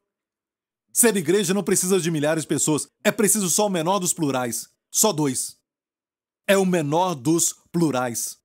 Ser 0.92 1.16
igreja 1.16 1.54
não 1.54 1.64
precisa 1.64 1.98
de 1.98 2.10
milhares 2.10 2.42
de 2.42 2.48
pessoas. 2.48 2.86
É 3.02 3.10
preciso 3.10 3.48
só 3.48 3.66
o 3.66 3.70
menor 3.70 3.98
dos 3.98 4.12
plurais. 4.12 4.68
Só 4.92 5.10
dois. 5.10 5.58
É 6.46 6.54
o 6.54 6.66
menor 6.66 7.14
dos 7.14 7.54
plurais. 7.72 8.38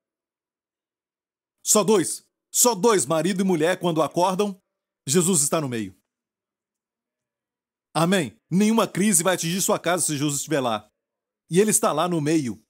Só 1.62 1.84
dois. 1.84 2.26
Só 2.50 2.74
dois, 2.74 3.06
marido 3.06 3.42
e 3.42 3.44
mulher, 3.44 3.78
quando 3.82 4.02
acordam, 4.02 4.58
Jesus 5.06 5.42
está 5.42 5.60
no 5.60 5.68
meio. 5.68 5.94
Amém? 7.94 8.40
Nenhuma 8.50 8.88
crise 8.88 9.24
vai 9.24 9.36
atingir 9.36 9.62
sua 9.62 9.78
casa 9.78 10.06
se 10.06 10.14
Jesus 10.14 10.36
estiver 10.36 10.62
lá. 10.62 10.90
E 11.50 11.60
ele 11.60 11.72
está 11.72 11.92
lá 11.92 12.08
no 12.08 12.22
meio. 12.22 12.65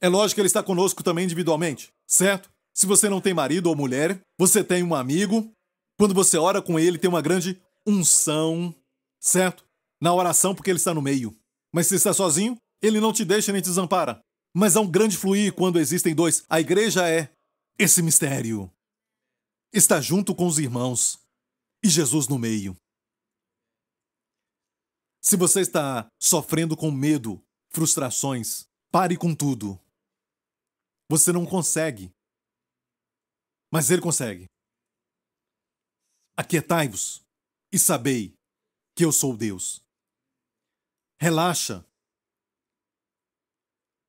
É 0.00 0.08
lógico 0.08 0.36
que 0.36 0.40
ele 0.40 0.46
está 0.46 0.62
conosco 0.62 1.02
também 1.02 1.24
individualmente, 1.24 1.92
certo? 2.06 2.50
Se 2.72 2.86
você 2.86 3.08
não 3.08 3.20
tem 3.20 3.34
marido 3.34 3.66
ou 3.66 3.74
mulher, 3.74 4.20
você 4.38 4.62
tem 4.62 4.82
um 4.82 4.94
amigo. 4.94 5.50
Quando 5.98 6.14
você 6.14 6.38
ora 6.38 6.62
com 6.62 6.78
ele, 6.78 6.98
tem 6.98 7.10
uma 7.10 7.20
grande 7.20 7.60
unção, 7.84 8.72
certo? 9.20 9.64
Na 10.00 10.14
oração, 10.14 10.54
porque 10.54 10.70
ele 10.70 10.78
está 10.78 10.94
no 10.94 11.02
meio. 11.02 11.36
Mas 11.74 11.88
se 11.88 11.96
está 11.96 12.14
sozinho, 12.14 12.56
ele 12.80 13.00
não 13.00 13.12
te 13.12 13.24
deixa 13.24 13.52
nem 13.52 13.60
te 13.60 13.68
desampara. 13.68 14.20
Mas 14.54 14.76
há 14.76 14.80
um 14.80 14.90
grande 14.90 15.16
fluir 15.16 15.52
quando 15.52 15.80
existem 15.80 16.14
dois. 16.14 16.44
A 16.48 16.60
igreja 16.60 17.08
é 17.08 17.30
esse 17.76 18.00
mistério. 18.00 18.70
Está 19.72 20.00
junto 20.00 20.34
com 20.34 20.46
os 20.46 20.58
irmãos 20.58 21.18
e 21.84 21.88
Jesus 21.88 22.28
no 22.28 22.38
meio. 22.38 22.76
Se 25.20 25.36
você 25.36 25.60
está 25.60 26.06
sofrendo 26.20 26.76
com 26.76 26.90
medo, 26.90 27.42
frustrações, 27.70 28.66
pare 28.90 29.16
com 29.16 29.34
tudo. 29.34 29.78
Você 31.10 31.32
não 31.32 31.46
consegue. 31.46 32.12
Mas 33.72 33.90
ele 33.90 34.02
consegue. 34.02 34.46
Aquietai-vos 36.36 37.22
e 37.72 37.78
sabei 37.78 38.34
que 38.94 39.04
eu 39.04 39.12
sou 39.12 39.36
Deus. 39.36 39.80
Relaxa. 41.20 41.84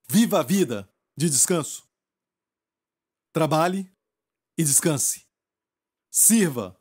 Viva 0.10 0.40
a 0.40 0.44
vida 0.44 0.90
de 1.18 1.30
descanso. 1.30 1.88
Trabalhe 3.32 3.92
e 4.58 4.64
descanse. 4.64 5.26
Sirva 6.12 6.80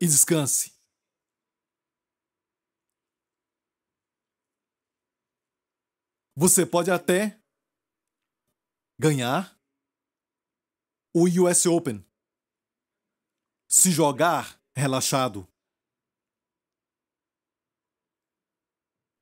e 0.00 0.06
descanse. 0.06 0.72
Você 6.34 6.64
pode 6.64 6.90
até 6.90 7.41
ganhar 9.02 9.60
o 11.12 11.24
US 11.24 11.66
Open. 11.66 12.06
Se 13.68 13.90
jogar 13.90 14.62
relaxado. 14.76 15.48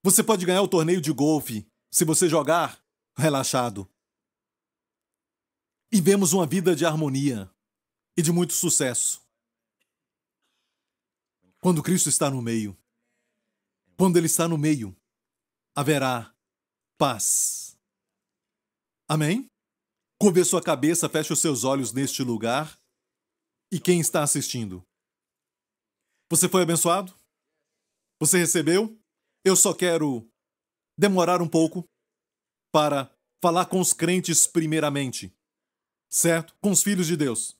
Você 0.02 0.22
pode 0.22 0.44
ganhar 0.44 0.60
o 0.60 0.68
torneio 0.68 1.00
de 1.00 1.10
golfe 1.10 1.66
se 1.90 2.04
você 2.04 2.28
jogar 2.28 2.78
relaxado. 3.16 3.90
E 5.90 5.98
vemos 5.98 6.34
uma 6.34 6.46
vida 6.46 6.76
de 6.76 6.84
harmonia 6.84 7.50
e 8.14 8.20
de 8.20 8.30
muito 8.30 8.52
sucesso. 8.52 9.26
Quando 11.58 11.82
Cristo 11.82 12.10
está 12.10 12.30
no 12.30 12.42
meio. 12.42 12.76
Quando 13.96 14.18
Ele 14.18 14.26
está 14.26 14.46
no 14.46 14.58
meio, 14.58 14.94
haverá 15.74 16.34
paz. 16.98 17.78
Amém? 19.08 19.49
Curve 20.20 20.44
sua 20.44 20.60
cabeça, 20.60 21.08
feche 21.08 21.32
os 21.32 21.40
seus 21.40 21.64
olhos 21.64 21.94
neste 21.94 22.22
lugar. 22.22 22.78
E 23.72 23.80
quem 23.80 24.00
está 24.00 24.22
assistindo? 24.22 24.84
Você 26.28 26.46
foi 26.46 26.60
abençoado? 26.60 27.14
Você 28.20 28.36
recebeu? 28.36 29.00
Eu 29.42 29.56
só 29.56 29.72
quero 29.72 30.28
demorar 30.98 31.40
um 31.40 31.48
pouco 31.48 31.88
para 32.70 33.10
falar 33.40 33.64
com 33.64 33.80
os 33.80 33.94
crentes 33.94 34.46
primeiramente, 34.46 35.34
certo? 36.10 36.54
Com 36.60 36.70
os 36.70 36.82
filhos 36.82 37.06
de 37.06 37.16
Deus. 37.16 37.56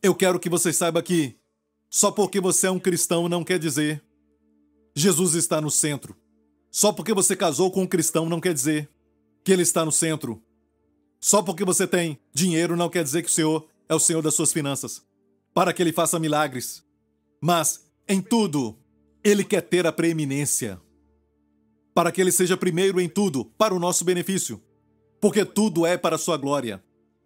Eu 0.00 0.14
quero 0.14 0.38
que 0.38 0.48
você 0.48 0.72
saiba 0.72 1.02
que 1.02 1.36
só 1.90 2.12
porque 2.12 2.40
você 2.40 2.68
é 2.68 2.70
um 2.70 2.78
cristão 2.78 3.28
não 3.28 3.42
quer 3.42 3.58
dizer 3.58 4.00
Jesus 4.94 5.34
está 5.34 5.60
no 5.60 5.72
centro. 5.72 6.16
Só 6.70 6.92
porque 6.92 7.12
você 7.12 7.34
casou 7.34 7.72
com 7.72 7.82
um 7.82 7.86
cristão 7.86 8.28
não 8.28 8.40
quer 8.40 8.54
dizer 8.54 8.88
que 9.42 9.50
ele 9.50 9.62
está 9.62 9.84
no 9.84 9.90
centro. 9.90 10.40
Só 11.20 11.42
porque 11.42 11.64
você 11.64 11.86
tem 11.86 12.18
dinheiro 12.32 12.76
não 12.76 12.88
quer 12.88 13.02
dizer 13.02 13.22
que 13.22 13.28
o 13.28 13.32
Senhor 13.32 13.68
é 13.88 13.94
o 13.94 14.00
Senhor 14.00 14.22
das 14.22 14.34
suas 14.34 14.52
finanças, 14.52 15.02
para 15.52 15.72
que 15.72 15.82
ele 15.82 15.92
faça 15.92 16.18
milagres. 16.18 16.84
Mas, 17.40 17.84
em 18.08 18.20
tudo, 18.20 18.78
ele 19.22 19.44
quer 19.44 19.62
ter 19.62 19.86
a 19.86 19.92
preeminência. 19.92 20.80
Para 21.94 22.12
que 22.12 22.20
Ele 22.20 22.30
seja 22.30 22.56
primeiro 22.56 23.00
em 23.00 23.08
tudo, 23.08 23.44
para 23.44 23.74
o 23.74 23.78
nosso 23.78 24.04
benefício. 24.04 24.62
Porque 25.20 25.44
tudo 25.44 25.84
é 25.84 25.98
para 25.98 26.14
a 26.14 26.18
Sua 26.18 26.36
glória. 26.36 26.82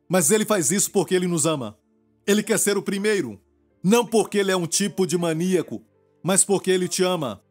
Mas 0.08 0.30
Ele 0.30 0.44
faz 0.44 0.70
isso 0.70 0.90
porque 0.90 1.14
Ele 1.14 1.26
nos 1.26 1.44
ama. 1.44 1.78
Ele 2.26 2.42
quer 2.42 2.58
ser 2.58 2.76
o 2.76 2.82
primeiro. 2.82 3.40
Não 3.82 4.06
porque 4.06 4.38
Ele 4.38 4.50
é 4.50 4.56
um 4.56 4.66
tipo 4.66 5.06
de 5.06 5.18
maníaco, 5.18 5.84
mas 6.22 6.44
porque 6.44 6.70
Ele 6.70 6.88
te 6.88 7.02
ama. 7.02 7.42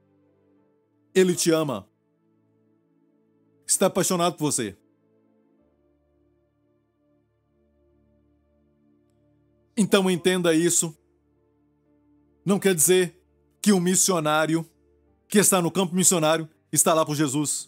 Ele 1.14 1.36
te 1.36 1.52
ama. 1.52 1.88
Está 3.68 3.86
apaixonado 3.86 4.36
por 4.36 4.52
você. 4.52 4.76
Então 9.82 10.12
entenda 10.12 10.54
isso. 10.54 10.96
Não 12.46 12.60
quer 12.60 12.76
dizer 12.76 13.20
que 13.60 13.74
um 13.74 13.80
missionário 13.80 14.64
que 15.28 15.40
está 15.40 15.60
no 15.60 15.72
campo 15.72 15.96
missionário 15.96 16.48
está 16.72 16.94
lá 16.94 17.04
por 17.04 17.16
Jesus. 17.16 17.68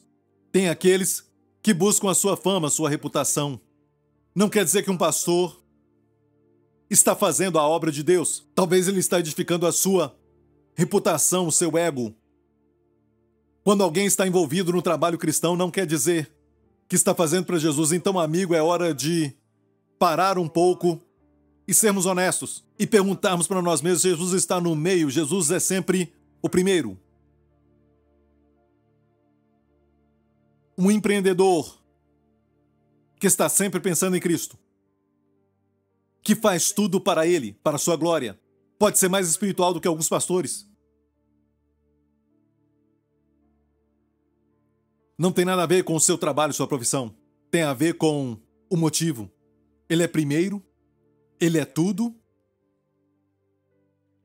Tem 0.52 0.70
aqueles 0.70 1.28
que 1.64 1.74
buscam 1.74 2.12
a 2.12 2.14
sua 2.14 2.38
fama, 2.38 2.68
a 2.68 2.70
sua 2.70 2.88
reputação. 2.88 3.60
Não 4.36 4.48
quer 4.48 4.64
dizer 4.64 4.84
que 4.84 4.92
um 4.92 4.98
pastor 4.98 5.60
está 6.88 7.16
fazendo 7.16 7.58
a 7.58 7.68
obra 7.68 7.92
de 7.92 8.04
Deus. 8.04 8.48
Talvez 8.54 8.88
ele 8.88 9.00
está 9.00 9.20
edificando 9.20 9.66
a 9.66 9.72
sua 9.72 10.16
reputação, 10.76 11.48
o 11.48 11.52
seu 11.52 11.76
ego. 11.76 12.14
Quando 13.64 13.82
alguém 13.82 14.06
está 14.06 14.28
envolvido 14.28 14.72
no 14.72 14.84
trabalho 14.84 15.18
cristão, 15.18 15.56
não 15.56 15.72
quer 15.72 15.88
dizer 15.88 16.32
que 16.88 16.96
está 16.96 17.16
fazendo 17.16 17.46
para 17.46 17.58
Jesus. 17.58 17.92
Então, 17.92 18.20
amigo, 18.20 18.54
é 18.54 18.62
hora 18.62 18.94
de 18.94 19.36
parar 19.98 20.38
um 20.38 20.48
pouco 20.48 21.02
e 21.68 21.74
sermos 21.74 22.06
honestos 22.06 22.64
e 22.78 22.86
perguntarmos 22.86 23.48
para 23.48 23.62
nós 23.62 23.82
mesmos: 23.82 24.02
Jesus 24.02 24.34
está 24.34 24.60
no 24.60 24.76
meio, 24.76 25.10
Jesus 25.10 25.52
é 25.52 25.60
sempre 25.60 26.14
o 26.42 26.50
primeiro. 26.50 27.00
Um 30.78 30.90
empreendedor 30.90 31.82
que 33.20 33.28
está 33.28 33.48
sempre 33.48 33.80
pensando 33.80 34.18
em 34.18 34.20
Cristo, 34.20 34.58
que 36.22 36.36
faz 36.36 36.72
tudo 36.72 37.00
para 37.00 37.26
Ele, 37.28 37.54
para 37.64 37.76
a 37.76 37.80
sua 37.80 37.96
glória, 37.96 38.40
pode 38.78 38.98
ser 38.98 39.08
mais 39.08 39.30
espiritual 39.30 39.74
do 39.74 39.80
que 39.80 39.88
alguns 39.88 40.10
pastores. 40.10 40.68
Não 45.18 45.32
tem 45.32 45.46
nada 45.46 45.64
a 45.64 45.68
ver 45.68 45.84
com 45.84 45.96
o 45.96 46.02
seu 46.02 46.18
trabalho, 46.18 46.54
sua 46.54 46.68
profissão. 46.68 47.16
Tem 47.52 47.62
a 47.62 47.74
ver 47.74 47.94
com 47.94 48.38
o 48.70 48.76
motivo. 48.76 49.32
Ele 49.88 50.02
é 50.04 50.08
primeiro 50.08 50.62
ele 51.44 51.58
é 51.58 51.66
tudo? 51.66 52.16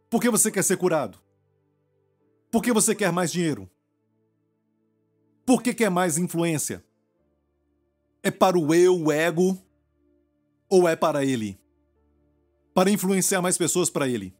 Por 0.08 0.20
que 0.20 0.30
você 0.30 0.52
quer 0.52 0.62
ser 0.62 0.76
curado? 0.76 1.18
Por 2.50 2.62
que 2.62 2.72
você 2.72 2.94
quer 2.94 3.10
mais 3.10 3.32
dinheiro? 3.32 3.68
Por 5.44 5.60
que 5.60 5.74
quer 5.74 5.90
mais 5.90 6.16
influência? 6.16 6.84
É 8.22 8.30
para 8.30 8.56
o 8.56 8.72
eu, 8.72 8.96
o 8.96 9.10
ego? 9.10 9.60
Ou 10.68 10.88
é 10.88 10.94
para 10.94 11.24
ele? 11.24 11.58
Para 12.72 12.90
influenciar 12.90 13.42
mais 13.42 13.58
pessoas 13.58 13.90
para 13.90 14.08
ele? 14.08 14.32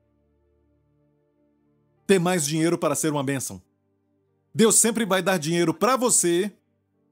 Ter 2.06 2.20
mais 2.20 2.46
dinheiro 2.46 2.78
para 2.78 2.94
ser 2.94 3.10
uma 3.10 3.24
bênção? 3.24 3.60
Deus 4.54 4.76
sempre 4.76 5.04
vai 5.04 5.20
dar 5.20 5.38
dinheiro 5.38 5.74
para 5.74 5.96
você 5.96 6.52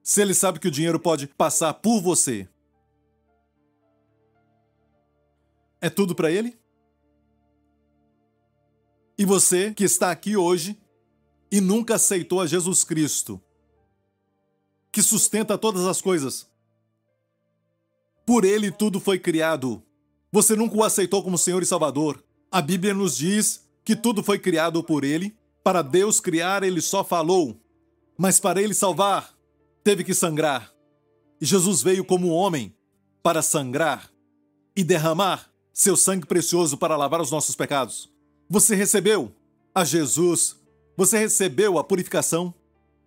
se 0.03 0.23
ele 0.23 0.33
sabe 0.33 0.61
que 0.61 0.69
o 0.69 0.71
dinheiro 0.71 1.01
pode 1.01 1.27
passar 1.27 1.75
por 1.75 2.01
você. 2.01 2.49
É 5.81 5.91
tudo 5.91 6.15
para 6.15 6.31
Ele? 6.31 6.59
E 9.19 9.25
você 9.25 9.73
que 9.73 9.85
está 9.85 10.11
aqui 10.11 10.37
hoje 10.37 10.79
e 11.51 11.61
nunca 11.61 11.95
aceitou 11.95 12.41
a 12.41 12.47
Jesus 12.47 12.85
Cristo, 12.85 13.41
que 14.93 15.03
sustenta 15.03 15.57
todas 15.57 15.87
as 15.87 16.03
coisas. 16.03 16.47
Por 18.27 18.45
ele 18.45 18.71
tudo 18.71 19.01
foi 19.01 19.19
criado. 19.19 19.83
Você 20.33 20.55
nunca 20.55 20.77
o 20.77 20.85
aceitou 20.85 21.23
como 21.23 21.39
Senhor 21.39 21.63
e 21.63 21.67
Salvador. 21.67 22.23
A 22.51 22.61
Bíblia 22.61 22.93
nos 22.93 23.17
diz 23.17 23.65
que 23.85 23.97
tudo 23.97 24.23
foi 24.23 24.39
criado 24.39 24.83
por 24.83 25.05
ele. 25.05 25.35
Para 25.63 25.81
Deus 25.81 26.21
criar, 26.21 26.63
ele 26.63 26.81
só 26.81 27.05
falou. 27.05 27.59
Mas 28.19 28.41
para 28.41 28.61
ele 28.61 28.75
salvar, 28.75 29.35
teve 29.85 30.03
que 30.05 30.13
sangrar. 30.13 30.73
E 31.41 31.47
Jesus 31.47 31.83
veio 31.83 32.05
como 32.05 32.29
homem 32.29 32.75
para 33.23 33.43
sangrar 33.43 34.11
e 34.75 34.83
derramar 34.83 35.51
seu 35.77 35.95
sangue 35.95 36.27
precioso 36.27 36.79
para 36.79 36.97
lavar 36.97 37.21
os 37.21 37.31
nossos 37.31 37.55
pecados. 37.55 38.11
Você 38.49 38.75
recebeu 38.75 39.31
a 39.75 39.85
Jesus. 39.85 40.57
Você 40.97 41.19
recebeu 41.19 41.79
a 41.79 41.85
purificação 41.85 42.55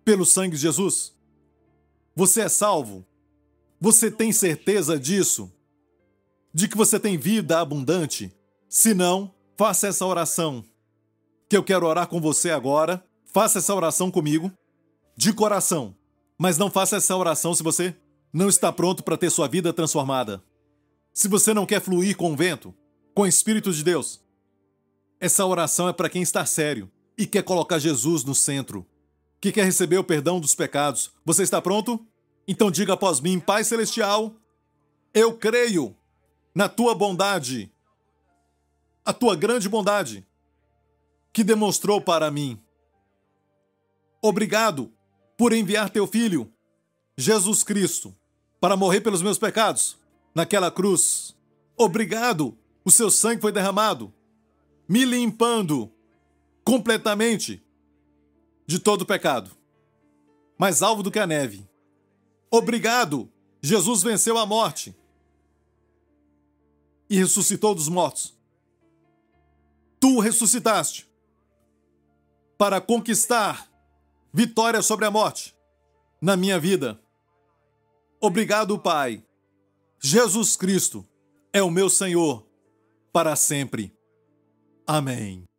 pelo 0.04 0.24
sangue 0.24 0.54
de 0.54 0.62
Jesus. 0.62 1.12
Você 2.14 2.42
é 2.42 2.48
salvo. 2.48 3.04
Você 3.80 4.08
tem 4.08 4.30
certeza 4.30 5.00
disso? 5.00 5.52
De 6.54 6.68
que 6.68 6.76
você 6.76 7.00
tem 7.00 7.18
vida 7.18 7.58
abundante? 7.58 8.32
Se 8.68 8.94
não, 8.94 9.34
faça 9.56 9.88
essa 9.88 10.06
oração. 10.06 10.64
Que 11.48 11.56
eu 11.56 11.64
quero 11.64 11.84
orar 11.84 12.06
com 12.06 12.20
você 12.20 12.52
agora. 12.52 13.04
Faça 13.24 13.58
essa 13.58 13.74
oração 13.74 14.12
comigo, 14.12 14.50
de 15.16 15.32
coração. 15.32 15.92
Mas 16.38 16.56
não 16.56 16.70
faça 16.70 16.98
essa 16.98 17.16
oração 17.16 17.52
se 17.52 17.64
você 17.64 17.96
não 18.32 18.48
está 18.48 18.72
pronto 18.72 19.02
para 19.02 19.16
ter 19.16 19.28
sua 19.28 19.48
vida 19.48 19.72
transformada. 19.72 20.40
Se 21.12 21.28
você 21.28 21.52
não 21.52 21.66
quer 21.66 21.80
fluir 21.80 22.16
com 22.16 22.32
o 22.32 22.36
vento, 22.36 22.74
com 23.14 23.22
o 23.22 23.26
Espírito 23.26 23.72
de 23.72 23.82
Deus. 23.82 24.20
Essa 25.18 25.44
oração 25.44 25.88
é 25.88 25.92
para 25.92 26.08
quem 26.08 26.22
está 26.22 26.46
sério 26.46 26.90
e 27.18 27.26
quer 27.26 27.42
colocar 27.42 27.78
Jesus 27.78 28.24
no 28.24 28.34
centro, 28.34 28.86
que 29.40 29.52
quer 29.52 29.64
receber 29.64 29.98
o 29.98 30.04
perdão 30.04 30.40
dos 30.40 30.54
pecados. 30.54 31.12
Você 31.24 31.42
está 31.42 31.60
pronto? 31.60 32.04
Então 32.48 32.70
diga 32.70 32.94
após 32.94 33.20
mim, 33.20 33.38
Pai 33.38 33.62
Celestial, 33.64 34.34
eu 35.12 35.36
creio 35.36 35.94
na 36.54 36.68
tua 36.68 36.94
bondade, 36.94 37.70
a 39.04 39.12
tua 39.12 39.36
grande 39.36 39.68
bondade, 39.68 40.26
que 41.32 41.44
demonstrou 41.44 42.00
para 42.00 42.30
mim. 42.30 42.58
Obrigado 44.22 44.92
por 45.36 45.52
enviar 45.52 45.90
teu 45.90 46.06
filho, 46.06 46.50
Jesus 47.16 47.62
Cristo, 47.62 48.16
para 48.60 48.76
morrer 48.76 49.00
pelos 49.00 49.22
meus 49.22 49.38
pecados 49.38 50.00
naquela 50.34 50.70
cruz. 50.70 51.36
Obrigado, 51.76 52.56
o 52.84 52.90
seu 52.90 53.10
sangue 53.10 53.40
foi 53.40 53.52
derramado, 53.52 54.12
me 54.88 55.04
limpando 55.04 55.90
completamente 56.64 57.62
de 58.66 58.78
todo 58.78 59.06
pecado, 59.06 59.50
mais 60.58 60.82
alvo 60.82 61.02
do 61.02 61.10
que 61.10 61.18
a 61.18 61.26
neve. 61.26 61.68
Obrigado, 62.50 63.30
Jesus 63.60 64.02
venceu 64.02 64.38
a 64.38 64.46
morte 64.46 64.94
e 67.08 67.16
ressuscitou 67.16 67.74
dos 67.74 67.88
mortos. 67.88 68.38
Tu 69.98 70.20
ressuscitaste 70.20 71.10
para 72.56 72.80
conquistar 72.80 73.68
vitória 74.32 74.80
sobre 74.82 75.06
a 75.06 75.10
morte 75.10 75.56
na 76.20 76.36
minha 76.36 76.58
vida. 76.58 77.00
Obrigado, 78.20 78.78
Pai. 78.78 79.24
Jesus 80.02 80.56
Cristo 80.56 81.06
é 81.52 81.62
o 81.62 81.70
meu 81.70 81.90
Senhor 81.90 82.46
para 83.12 83.36
sempre. 83.36 83.94
Amém. 84.86 85.49